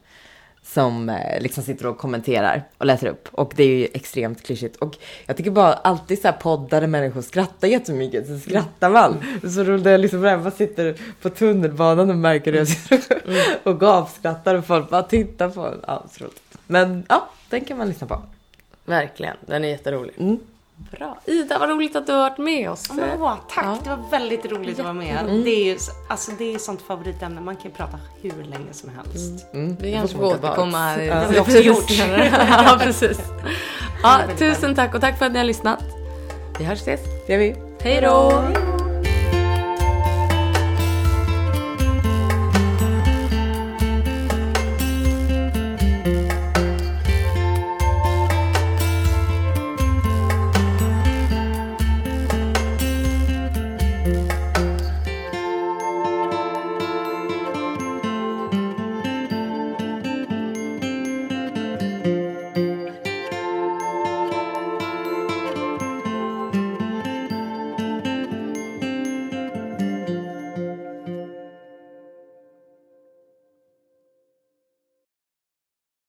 [0.75, 3.27] Som eh, liksom sitter och kommenterar och läser upp.
[3.31, 4.75] Och det är ju extremt klyschigt.
[4.75, 8.27] Och jag tycker bara alltid så här poddade människor skrattar jättemycket.
[8.27, 9.17] Så skrattar man.
[9.41, 13.21] Så roligt, jag liksom bara sitter på tunnelbanan och märker hur jag sitter
[13.63, 15.81] och gapskrattar och folk bara tittar på en.
[15.87, 16.57] Ja, så roligt.
[16.67, 18.21] Men ja, den kan man lyssna på.
[18.85, 20.13] Verkligen, den är jätterolig.
[20.17, 20.39] Mm.
[20.91, 21.17] Bra.
[21.25, 22.89] Ida, vad roligt att du har varit med oss.
[23.19, 23.77] Åh, tack, Ja.
[23.83, 25.25] det var väldigt roligt att vara med.
[25.45, 25.77] Det är ju
[26.09, 29.45] alltså, det är sånt favoritämne, man kan ju prata hur länge som helst.
[29.53, 30.99] Mm, Vi då kanske får återkomma här.
[31.01, 31.13] Ja.
[31.15, 31.85] Det har vi också gjort.
[32.49, 33.19] ja, precis.
[34.03, 35.79] Ja, tusen tack och tack för att ni har lyssnat.
[36.59, 36.99] Vi hörs ses.
[37.27, 37.55] Det gör vi.
[37.81, 38.43] Hej då!